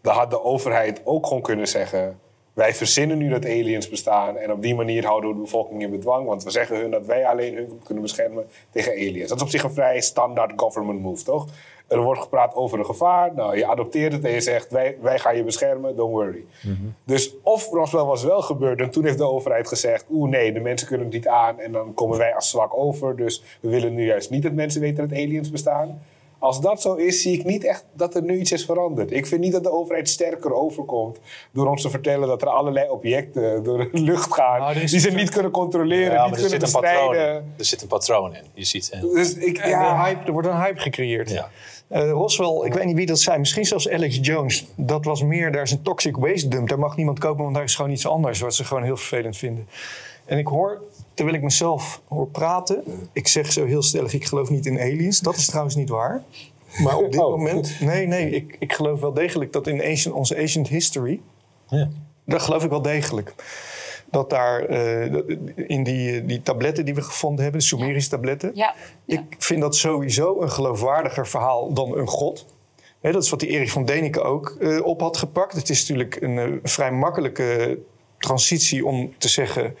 [0.00, 2.20] dan had de overheid ook gewoon kunnen zeggen:
[2.52, 5.90] wij verzinnen nu dat aliens bestaan en op die manier houden we de bevolking in
[5.90, 9.28] bedwang, want we zeggen hun dat wij alleen hun kunnen beschermen tegen aliens.
[9.28, 11.46] Dat is op zich een vrij standaard government move, toch?
[11.86, 13.34] Er wordt gepraat over een gevaar.
[13.34, 16.44] Nou, je adopteert het en je zegt: wij, wij gaan je beschermen, don't worry.
[17.04, 20.60] Dus of Roswell was wel gebeurd en toen heeft de overheid gezegd: oeh nee, de
[20.60, 23.16] mensen kunnen het niet aan en dan komen wij als zwak over.
[23.16, 26.02] Dus we willen nu juist niet dat mensen weten dat aliens bestaan.
[26.42, 29.12] Als dat zo is, zie ik niet echt dat er nu iets is veranderd.
[29.12, 31.18] Ik vind niet dat de overheid sterker overkomt
[31.52, 35.00] door ons te vertellen dat er allerlei objecten door de lucht gaan Nou, is die
[35.00, 37.42] ze niet kunnen controleren, ja, niet er kunnen zit, een patroon bestrijden.
[37.42, 37.52] in.
[37.58, 38.42] er zit een patroon in.
[38.54, 39.00] Je ziet, hè.
[39.00, 41.30] Dus ik, Ja, hype, er wordt een hype gecreëerd.
[41.30, 41.48] Ja.
[41.88, 43.40] Eh, Roswell, ik weet niet wie dat zijn.
[43.40, 44.66] Misschien zelfs Alex Jones.
[44.76, 46.68] Dat was meer, daar is een toxic waste dump.
[46.68, 48.40] Daar mag niemand kopen, want daar is gewoon iets anders.
[48.40, 49.68] Wat ze gewoon heel vervelend vinden.
[50.24, 50.82] En ik hoor,
[51.14, 52.84] terwijl ik mezelf hoor praten...
[53.12, 55.20] Ik zeg zo heel stellig, ik geloof niet in aliens.
[55.20, 56.22] Dat is trouwens niet waar.
[56.78, 57.30] Maar op dit Oh.
[57.30, 57.80] moment...
[57.80, 61.20] Nee, nee, ik, ik geloof wel degelijk dat in ancient, onze ancient history...
[61.68, 61.88] Ja.
[62.24, 63.34] Dat geloof ik wel degelijk.
[64.10, 65.12] Dat daar eh,
[65.56, 68.50] in die, eh, die tabletten die we gevonden hebben, de Sumerische tabletten...
[68.54, 68.74] Ja.
[69.04, 69.18] ja.
[69.18, 72.46] Ik vind dat sowieso een geloofwaardiger verhaal dan een god.
[73.00, 75.52] Hè, dat is wat die Erik van Deniken ook eh, op had gepakt.
[75.52, 77.78] Het is natuurlijk een eh, vrij makkelijke
[78.18, 79.76] transitie om te zeggen...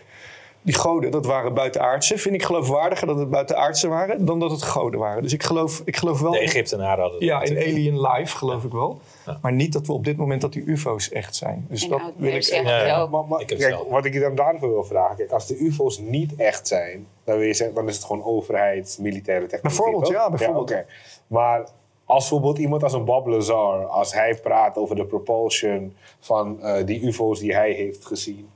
[0.62, 2.18] die goden, dat waren buitenaardse.
[2.18, 4.24] Vind ik geloofwaardiger dat het buitenaardse waren...
[4.24, 5.22] dan dat het goden waren.
[5.22, 6.30] Dus ik geloof, ik geloof wel...
[6.30, 7.56] De Egyptenaren hadden het Ja, in.
[7.56, 9.00] Alien Life geloof ik wel.
[9.42, 11.66] Maar niet dat we op dit moment dat die ufo's echt zijn.
[11.68, 12.66] Dus In dat oud wil ik echt...
[12.66, 13.00] Ja, ja.
[13.00, 13.10] ook.
[13.10, 13.88] maar, maar Ik kijk, zelf.
[13.88, 17.36] wat ik je dan daarvoor wil vragen, kijk, als de UFO's niet echt zijn, dan,
[17.38, 19.84] wil je zeggen, dan is het gewoon overheid, militaire technologie.
[19.84, 20.84] Bijvoorbeeld, ja, bijvoorbeeld.
[21.26, 21.68] Maar
[22.04, 26.86] als bijvoorbeeld iemand als een Bob Lazar, als hij praat over de propulsion van eh,
[26.86, 28.50] die UFO's die hij heeft gezien,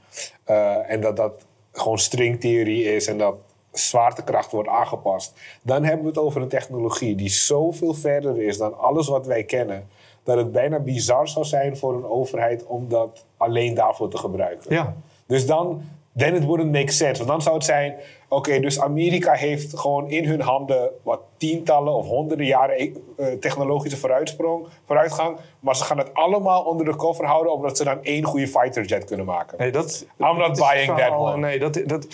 [0.44, 1.45] eh, en dat dat
[1.78, 3.34] gewoon stringtheorie is en dat
[3.72, 8.78] zwaartekracht wordt aangepast, dan hebben we het over een technologie die zoveel verder is dan
[8.78, 9.88] alles wat wij kennen,
[10.22, 14.74] dat het bijna bizar zou zijn voor een overheid om dat alleen daarvoor te gebruiken.
[14.74, 14.96] Ja.
[15.26, 15.82] Dus dan,
[16.16, 17.16] then it wouldn't make sense.
[17.16, 17.94] Want dan zou het zijn,
[18.28, 23.96] oké, dus Amerika heeft gewoon in hun handen wat tientallen of honderden jaren eh, technologische
[23.98, 25.36] vooruitsprong, vooruitgang.
[25.60, 29.04] Maar ze gaan het allemaal onder de cover houden, omdat ze dan één goede fighterjet
[29.04, 29.58] kunnen maken.
[29.58, 31.36] Nee, dat, I'm not dat buying that one.
[31.36, 32.06] Nee, dat, dat,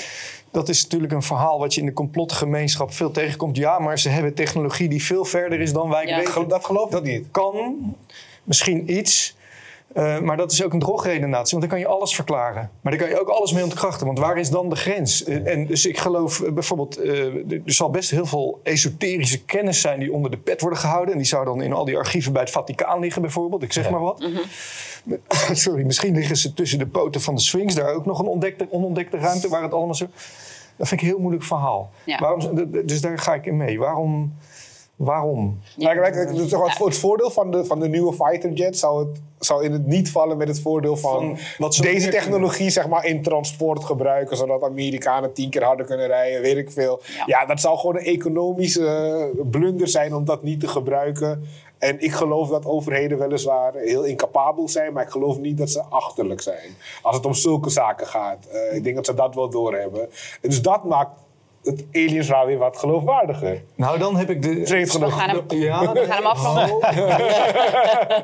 [0.50, 3.56] dat is natuurlijk een verhaal wat je in de complotgemeenschap veel tegenkomt.
[3.56, 6.16] Ja, maar ze hebben technologie die veel verder is dan wij Ja.
[6.16, 6.48] weten.
[6.48, 7.26] Dat geloof ik niet.
[7.30, 7.78] Kan
[8.44, 9.36] misschien iets,
[9.94, 11.58] eh, maar dat is ook een drogredenatie.
[11.58, 12.70] Want dan kan je alles verklaren.
[12.80, 14.06] Maar daar kan je ook alles mee ontkrachten.
[14.06, 15.24] Want waar is dan de grens?
[15.24, 16.98] Eh, en dus ik geloof eh, bijvoorbeeld...
[16.98, 20.00] er zal best heel veel esoterische kennis zijn...
[20.00, 21.12] die onder de pet worden gehouden.
[21.12, 23.62] En die zou dan in al die archieven bij het Vaticaan liggen bijvoorbeeld.
[23.62, 24.28] Ik zeg maar wat.
[25.52, 27.74] Sorry, misschien liggen ze tussen de poten van de Sphinx.
[27.74, 30.06] Daar ook nog een ontdekte, onontdekte ruimte waar het allemaal zo...
[30.76, 31.90] Dat vind ik een heel moeilijk verhaal.
[32.04, 32.18] Ja.
[32.18, 33.78] Waarom, dus daar ga ik in mee.
[33.78, 34.32] Waarom...
[34.96, 35.60] Waarom?
[35.78, 39.20] Kijk, kijk, kijk, toch het, het voordeel van de, van de nieuwe fighterjet zou, het,
[39.38, 42.88] zou in het niet vallen met het voordeel van, Van wat ze deze technologie zeg
[42.88, 47.00] maar, in transport gebruiken, zodat Amerikanen tien keer harder kunnen rijden, weet ik veel.
[47.16, 47.22] Ja.
[47.26, 51.44] Ja, dat zou gewoon een economische blunder zijn om dat niet te gebruiken.
[51.78, 55.82] En ik geloof dat overheden weliswaar heel incapabel zijn, maar ik geloof niet dat ze
[55.82, 56.76] achterlijk zijn.
[57.02, 58.46] Als het om zulke zaken gaat.
[58.46, 60.02] Eh, ik denk dat ze dat wel doorhebben.
[60.40, 61.10] En dus dat maakt
[61.64, 63.62] het aliens verhaal weer wat geloofwaardiger.
[63.74, 64.66] Nou, dan heb ik de...
[64.66, 64.98] Genoeg.
[65.14, 66.80] We gaan hem, Ja, we gaan hem afronden.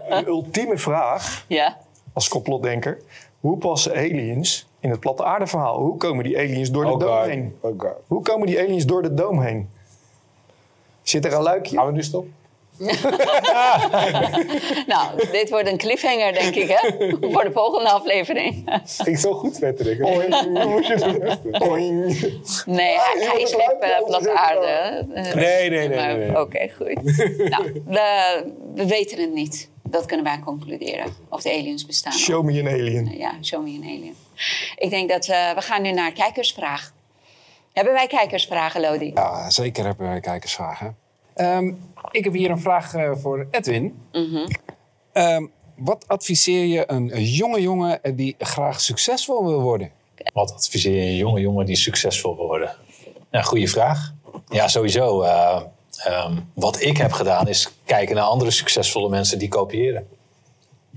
[0.08, 1.76] de ultieme vraag Ja.
[2.12, 2.98] als complotdenker.
[3.40, 5.78] Hoe passen aliens in het platte aarde verhaal?
[5.80, 7.56] Hoe komen die aliens door de Oh doom heen?
[7.60, 7.82] Oh.
[8.06, 9.68] Hoe komen die aliens door de doom heen?
[11.02, 11.76] Zit er een luikje?
[11.76, 12.34] Gaan we nu stoppen?
[14.86, 16.88] Nou, dit wordt een cliffhanger, denk ik, hè?
[17.32, 18.80] Voor de volgende aflevering.
[18.84, 20.00] Ging zo goed, Patrick.
[20.00, 21.48] Hoe moest je het beste?
[22.66, 24.66] Nee, hij, hij is weg uh, platte aarde.
[25.14, 26.40] Eh, Nee, nee, nee, nee, nee.
[26.40, 26.94] Oké, goed.
[27.54, 29.68] nou, we, we weten het niet.
[29.82, 31.14] Dat kunnen wij concluderen.
[31.28, 32.12] Of de aliens bestaan.
[32.12, 33.18] Show me an alien.
[33.18, 34.16] Ja, show me an alien.
[34.76, 36.92] Ik denk dat eh, we gaan nu naar kijkersvraag.
[37.72, 39.10] Hebben wij kijkersvragen, Lodi?
[39.14, 40.96] Ja, zeker hebben we kijkersvragen.
[41.38, 41.72] Ehm,
[42.10, 43.98] ik heb hier een vraag eh, voor Edwin.
[45.12, 49.90] Ehm, wat adviseer je een, een jonge jongen die graag succesvol wil worden?
[50.32, 52.74] Wat adviseer je een jonge jongen die succesvol wil worden?
[53.30, 54.12] Ja, goede vraag.
[54.48, 55.22] Ja, sowieso.
[55.22, 55.62] eh,
[56.04, 60.08] ehm, wat ik heb gedaan is kijken naar andere succesvolle mensen die kopiëren.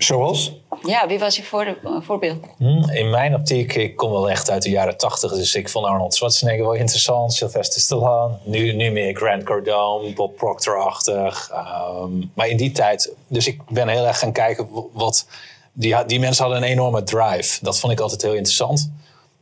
[0.04, 0.52] Zoals?
[0.84, 2.45] Ja, wie was je voor, voorbeeld?
[2.58, 5.86] Hm, In mijn optiek, ik kom wel echt uit de jaren tachtig, dus ik vond
[5.86, 8.38] Arnold Schwarzenegger wel interessant, Sylvester Stallone.
[8.43, 11.49] Nu, nu meer Grant Cardone, Bob Proctor-achtig.
[11.54, 15.28] Ehm, maar in die tijd, dus ik ben heel erg gaan kijken wat...
[15.74, 17.60] Die, die mensen hadden een enorme drive.
[17.62, 18.91] Dat vond ik altijd heel interessant.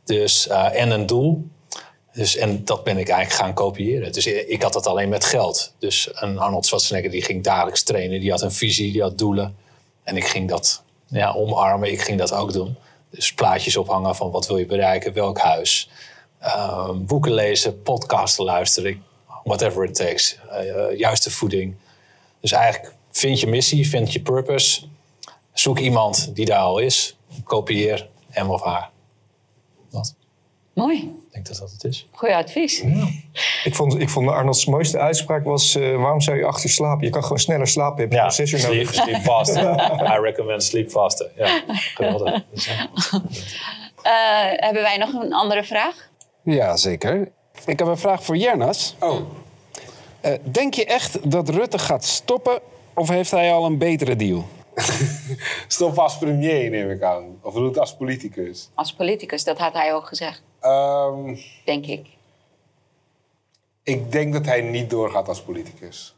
[0.04, 1.44] Dus, eh, en een doel.
[2.12, 4.12] Dus, en dat ben ik eigenlijk gaan kopiëren.
[4.12, 5.74] Dus ik, ik had dat alleen met geld.
[5.78, 8.20] Dus een Arnold Schwarzenegger die ging dagelijks trainen.
[8.20, 9.56] Die had een visie, die had doelen.
[10.10, 11.92] En ik ging dat ja, omarmen.
[11.92, 12.76] Ik ging dat ook doen.
[13.10, 15.90] Dus plaatjes ophangen van wat wil je bereiken, welk huis.
[16.38, 19.04] Ehm, boeken lezen, podcasten luisteren.
[19.44, 20.38] Whatever it takes.
[20.50, 21.76] Eh, juiste voeding.
[22.40, 24.82] Dus eigenlijk vind je missie, vind je purpose.
[25.52, 27.16] Zoek iemand die daar al is.
[27.44, 28.90] Kopieer hem of haar.
[29.90, 30.14] Dat.
[30.72, 31.19] Mooi.
[31.30, 32.06] Ik denk dat dat het is.
[32.10, 32.82] Goeie advies.
[33.64, 35.74] Ik vond, ik vond Arnold's mooiste uitspraak was...
[35.74, 37.04] eh, waarom zou je achter je slapen?
[37.04, 38.00] Je kan gewoon sneller slapen.
[38.00, 38.94] Heb je Ja, zes uur sleep, nodig.
[38.94, 39.62] sleep faster.
[40.16, 41.30] I recommend sleep faster.
[41.36, 41.62] Ja,
[41.94, 42.42] geweldig.
[42.52, 42.90] Ja.
[44.02, 46.08] Eh, hebben wij nog een andere vraag?
[46.44, 47.30] Ja, zeker.
[47.66, 48.96] Ik heb een vraag voor Jernas.
[49.00, 49.20] Oh.
[50.20, 52.60] Eh, denk je echt dat Rutte gaat stoppen
[52.94, 54.48] of heeft hij al een betere deal?
[55.68, 57.24] Stop als premier, neem ik aan.
[57.42, 58.68] Of het als politicus.
[58.74, 62.06] Als politicus, dat had hij ook gezegd, Ehm, denk ik.
[63.82, 66.16] ik denk dat hij niet doorgaat als politicus.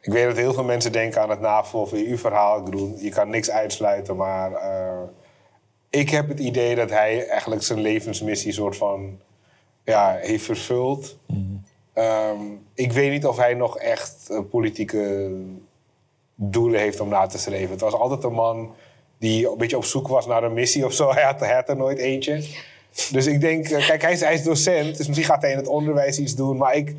[0.00, 2.58] Ik weet dat heel veel mensen denken aan het NAVO van uw verhaal.
[2.58, 5.02] Ik bedoel, je kan niks uitsluiten, maar eh,
[5.90, 9.20] ik heb het idee dat hij eigenlijk zijn levensmissie soort van
[9.84, 11.16] ja, heeft vervuld.
[11.92, 12.40] Ehm,
[12.74, 15.32] ik weet niet of hij nog echt eh, politieke
[16.34, 17.70] doelen heeft om na te streven.
[17.70, 18.74] Het was altijd een man
[19.18, 21.12] die een beetje op zoek was naar een missie of zo.
[21.14, 22.44] Hij had, hij had er nooit eentje.
[23.12, 25.56] Dus ik denk, eh, kijk, hij is, hij is docent, dus misschien gaat hij in
[25.56, 26.56] het onderwijs iets doen.
[26.56, 26.94] Maar ik,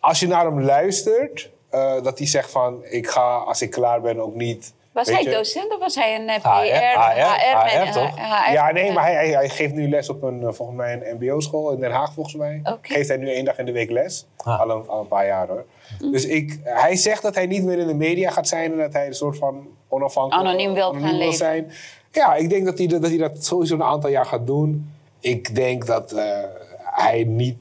[0.00, 4.00] als je naar hem luistert, eh, dat hij zegt van, ik ga als ik klaar
[4.00, 4.72] ben ook niet...
[4.92, 6.46] Was weet hij je- docent of was hij een PR?
[6.48, 8.16] HR, HR, HR, toch?
[8.16, 10.92] HR, Ja, nee, maar hij, hij, hij geeft nu les op een, eh, volgens mij
[11.02, 12.60] een mbo-school in Den Haag, volgens mij.
[12.64, 12.92] Oké.
[12.94, 14.26] Geeft hij nu één dag in de week les.
[14.36, 14.60] Ah.
[14.60, 15.64] Al, een, al een paar jaar hoor.
[16.10, 18.92] Dus ik, hij zegt dat hij niet meer in de media gaat zijn en dat
[18.92, 21.36] hij een soort van onafhankelijk Anoniem wil gaan leven.
[21.36, 21.72] zijn.
[22.12, 24.92] Ja, ik denk dat hij, dat hij dat sowieso een aantal jaar gaat doen.
[25.20, 26.38] Ik denk dat eh,
[26.78, 27.56] hij niet.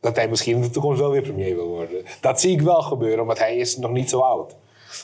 [0.00, 2.04] Dat hij misschien in de toekomst wel weer premier wil worden.
[2.20, 4.56] Dat zie ik wel gebeuren, want hij is nog niet zo oud.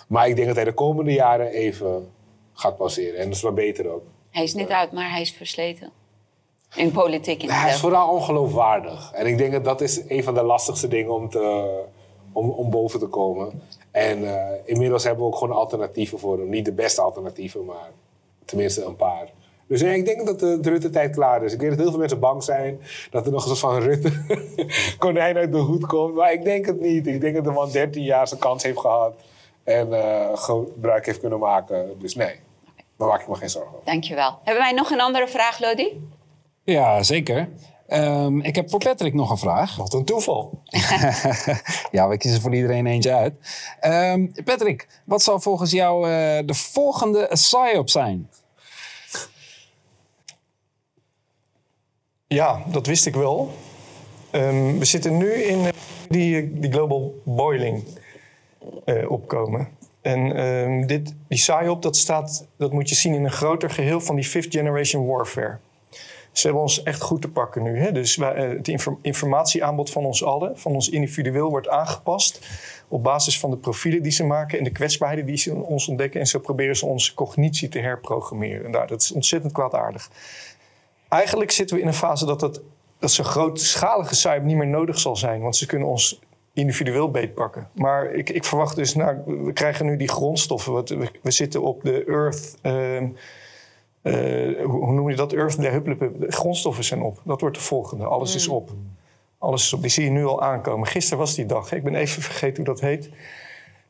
[0.08, 2.12] Maar ik denk dat hij de komende jaren even
[2.52, 3.18] gaat passeren.
[3.18, 4.02] En dat is wel beter ook.
[4.30, 5.92] Hij is niet oud, maar hij is versleten.
[6.74, 9.12] In politiek in Hij is vooral ongeloofwaardig.
[9.12, 11.84] En ik denk dat dat is een van de lastigste dingen om, te,
[12.32, 13.62] om, om boven te komen.
[13.90, 16.48] En eh, inmiddels hebben we ook gewoon alternatieven voor hem.
[16.48, 17.90] Niet de beste alternatieven, maar
[18.44, 19.28] tenminste een paar.
[19.68, 21.52] Dus ja, ik denk dat de, de Rutte-tijd klaar is.
[21.52, 24.12] Ik weet dat heel veel mensen bang zijn dat er nog een soort van Rutte
[24.98, 26.14] konijn uit de hoed komt.
[26.14, 27.06] Maar ik denk het niet.
[27.06, 29.14] Ik denk dat de man 13 jaar zijn kans heeft gehad.
[29.64, 31.98] En eh, gebruik heeft kunnen maken.
[31.98, 32.34] Dus nee,
[32.96, 33.84] daar maak ik me geen zorgen over.
[33.84, 34.38] Dankjewel.
[34.42, 36.00] Hebben wij nog een andere vraag, Lodi?
[36.64, 37.48] Ja, zeker.
[37.86, 39.76] Ehm, ik heb voor Patrick nog een vraag.
[39.76, 40.60] Wat een toeval.
[41.90, 43.34] ja, we kiezen voor iedereen eentje uit.
[43.80, 48.30] Ehm, Patrick, wat zal volgens jou eh, de volgende PSYOP zijn?
[52.28, 53.52] Ja, dat wist ik wel.
[54.30, 55.72] Ehm, we zitten nu in eh,
[56.08, 57.84] die, die global boiling
[58.84, 59.68] eh, opkomen.
[60.00, 64.00] En ehm, dit, die PSYOP, dat, staat, dat moet je zien in een groter geheel
[64.00, 65.58] van die fifth generation warfare.
[66.32, 67.78] Ze hebben ons echt goed te pakken nu.
[67.78, 67.92] Hè?
[67.92, 72.46] Dus eh, het inform- informatieaanbod van ons allen, van ons individueel, wordt aangepast
[72.88, 76.20] op basis van de profielen die ze maken en de kwetsbaarheden die ze ons ontdekken.
[76.20, 78.64] En zo proberen ze onze cognitie te herprogrammeren.
[78.64, 80.10] En daar, dat is ontzettend kwaadaardig.
[81.08, 82.62] Eigenlijk zitten we in een fase dat, dat,
[82.98, 85.40] dat zo'n grootschalige cyber niet meer nodig zal zijn.
[85.40, 86.20] Want ze kunnen ons
[86.52, 87.68] individueel beetpakken.
[87.72, 90.72] Maar ik, ik verwacht dus, nou, we krijgen nu die grondstoffen.
[90.72, 92.56] Wat, we, we zitten op de Earth...
[92.62, 93.08] ehm,
[94.02, 95.32] eh, hoe, hoe noem je dat?
[95.32, 97.20] Earth, de grondstoffen zijn op.
[97.24, 98.04] Dat wordt de volgende.
[98.04, 98.70] Alles is op.
[99.38, 99.80] Alles is op.
[99.80, 100.88] Die zie je nu al aankomen.
[100.88, 101.72] Gisteren was die dag.
[101.72, 103.10] Ik ben even vergeten hoe dat heet.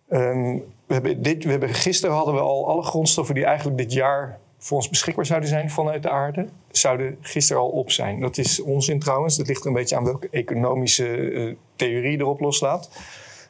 [0.08, 3.92] Ehm, we, hebben dit, we hebben, gisteren hadden we al alle grondstoffen die eigenlijk dit
[3.92, 8.20] jaar voor ons beschikbaar zouden zijn vanuit de aarde, zouden gisteren al op zijn.
[8.20, 9.36] Dat is onzin trouwens.
[9.36, 12.90] Dat ligt een beetje aan welke economische eh, theorie erop loslaat.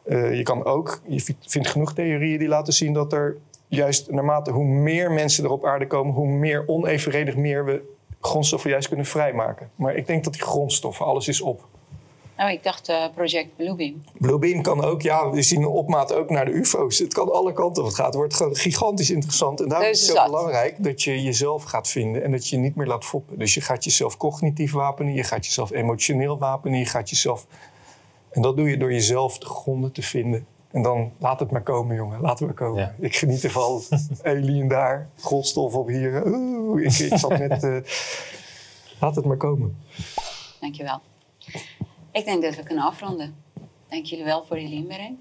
[0.04, 3.36] Eh, je kan ook, je vi- vindt genoeg theorieën die laten zien dat er
[3.68, 8.70] juist naarmate hoe meer mensen er op aarde komen, hoe meer onevenredig meer we grondstoffen
[8.70, 9.70] juist kunnen vrijmaken.
[9.74, 11.66] Maar ik denk dat die grondstoffen, alles is op.
[12.36, 14.04] Nou, ik dacht eh, Project Bluebeam.
[14.18, 16.98] Bluebeam kan ook, ja, we zien een opmaat ook naar de UFO's.
[16.98, 18.06] Het kan alle kanten op het gaat.
[18.06, 19.60] Het wordt gewoon gigantisch interessant.
[19.60, 22.62] En daarom is het zo belangrijk dat je jezelf gaat vinden en dat je je
[22.62, 23.38] niet meer laat foppen.
[23.38, 27.46] Dus je gaat jezelf cognitief wapenen, je gaat jezelf emotioneel wapenen, je gaat jezelf.
[28.30, 30.46] En dat doe je door jezelf de gronden te vinden.
[30.70, 32.20] En dan laat het maar komen, jongen.
[32.20, 32.94] Laat het maar komen.
[32.98, 33.82] Ik geniet ervan.
[34.22, 36.22] Alien daar, grondstof op hier.
[36.26, 37.62] Oeh, ik, ik zat net.
[37.62, 37.76] eh,
[39.00, 39.76] laat het maar komen.
[40.60, 41.00] Dankjewel.
[42.16, 43.36] Ik denk dat we kunnen afronden.
[43.88, 45.16] Dank jullie wel voor jullie inbreng.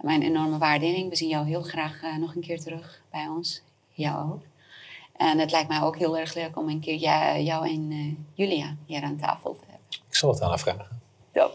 [0.00, 1.08] Mijn enorme waardering.
[1.08, 3.62] We zien jou heel graag eh, nog een keer terug bij ons.
[3.92, 4.42] Jou ook.
[5.16, 6.96] En het lijkt mij ook heel erg leuk om een keer
[7.42, 9.86] jou en eh, Julia hier aan tafel te hebben.
[10.08, 10.86] Ik zal het aan haar vragen.
[11.32, 11.52] Top.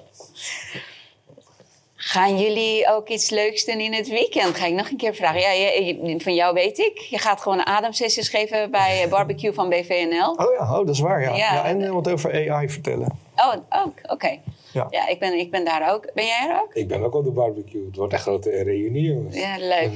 [1.96, 4.56] Gaan jullie ook iets leuks doen in het weekend?
[4.56, 5.40] Ga ik nog een keer vragen.
[5.40, 6.98] Ja, je- van jou weet ik.
[6.98, 10.32] Je gaat gewoon ademsessies geven bij eh, barbecue van BVNL.
[10.32, 11.22] Oh ja, oh, dat is waar.
[11.22, 11.36] Ja.
[11.36, 11.54] Ja.
[11.54, 13.24] Ja, en wat over AI vertellen.
[13.36, 13.94] Oh, ook.
[14.12, 14.40] Oké.
[14.74, 14.88] Ja.
[14.90, 16.12] Ja, ik, ben, ik ben daar ook.
[16.14, 16.74] Ben jij er ook?
[16.74, 17.86] Ik ben ook op de barbecue.
[17.86, 19.36] Het wordt een grote reunie, jongens.
[19.36, 19.92] Ja, leuk.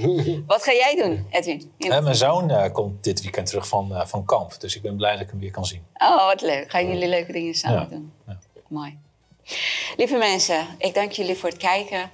[0.47, 1.71] Wat ga jij doen, Edwin?
[1.77, 4.59] Eh, mijn zoon eh, komt dit weekend terug van, eh, van kamp.
[4.59, 5.83] Dus ik ben blij dat ik hem weer kan zien.
[5.93, 6.69] Oh, wat leuk.
[6.71, 7.85] Gaan jullie leuke dingen samen Ja.
[7.85, 8.11] doen?
[8.67, 8.97] Mooi.
[9.97, 12.11] Lieve mensen, ik dank jullie voor het kijken.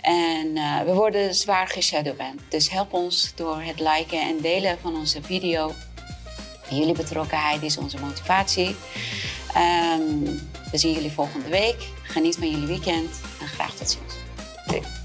[0.00, 2.40] En eh, we worden zwaar geshadowband.
[2.48, 5.72] Dus help ons door het liken en delen van onze video.
[6.70, 8.76] Jullie betrokkenheid is onze motivatie.
[9.54, 10.24] Ehm,
[10.72, 11.88] we zien jullie volgende week.
[12.02, 14.14] Geniet van jullie weekend en graag tot ziens.
[14.66, 15.01] Doei.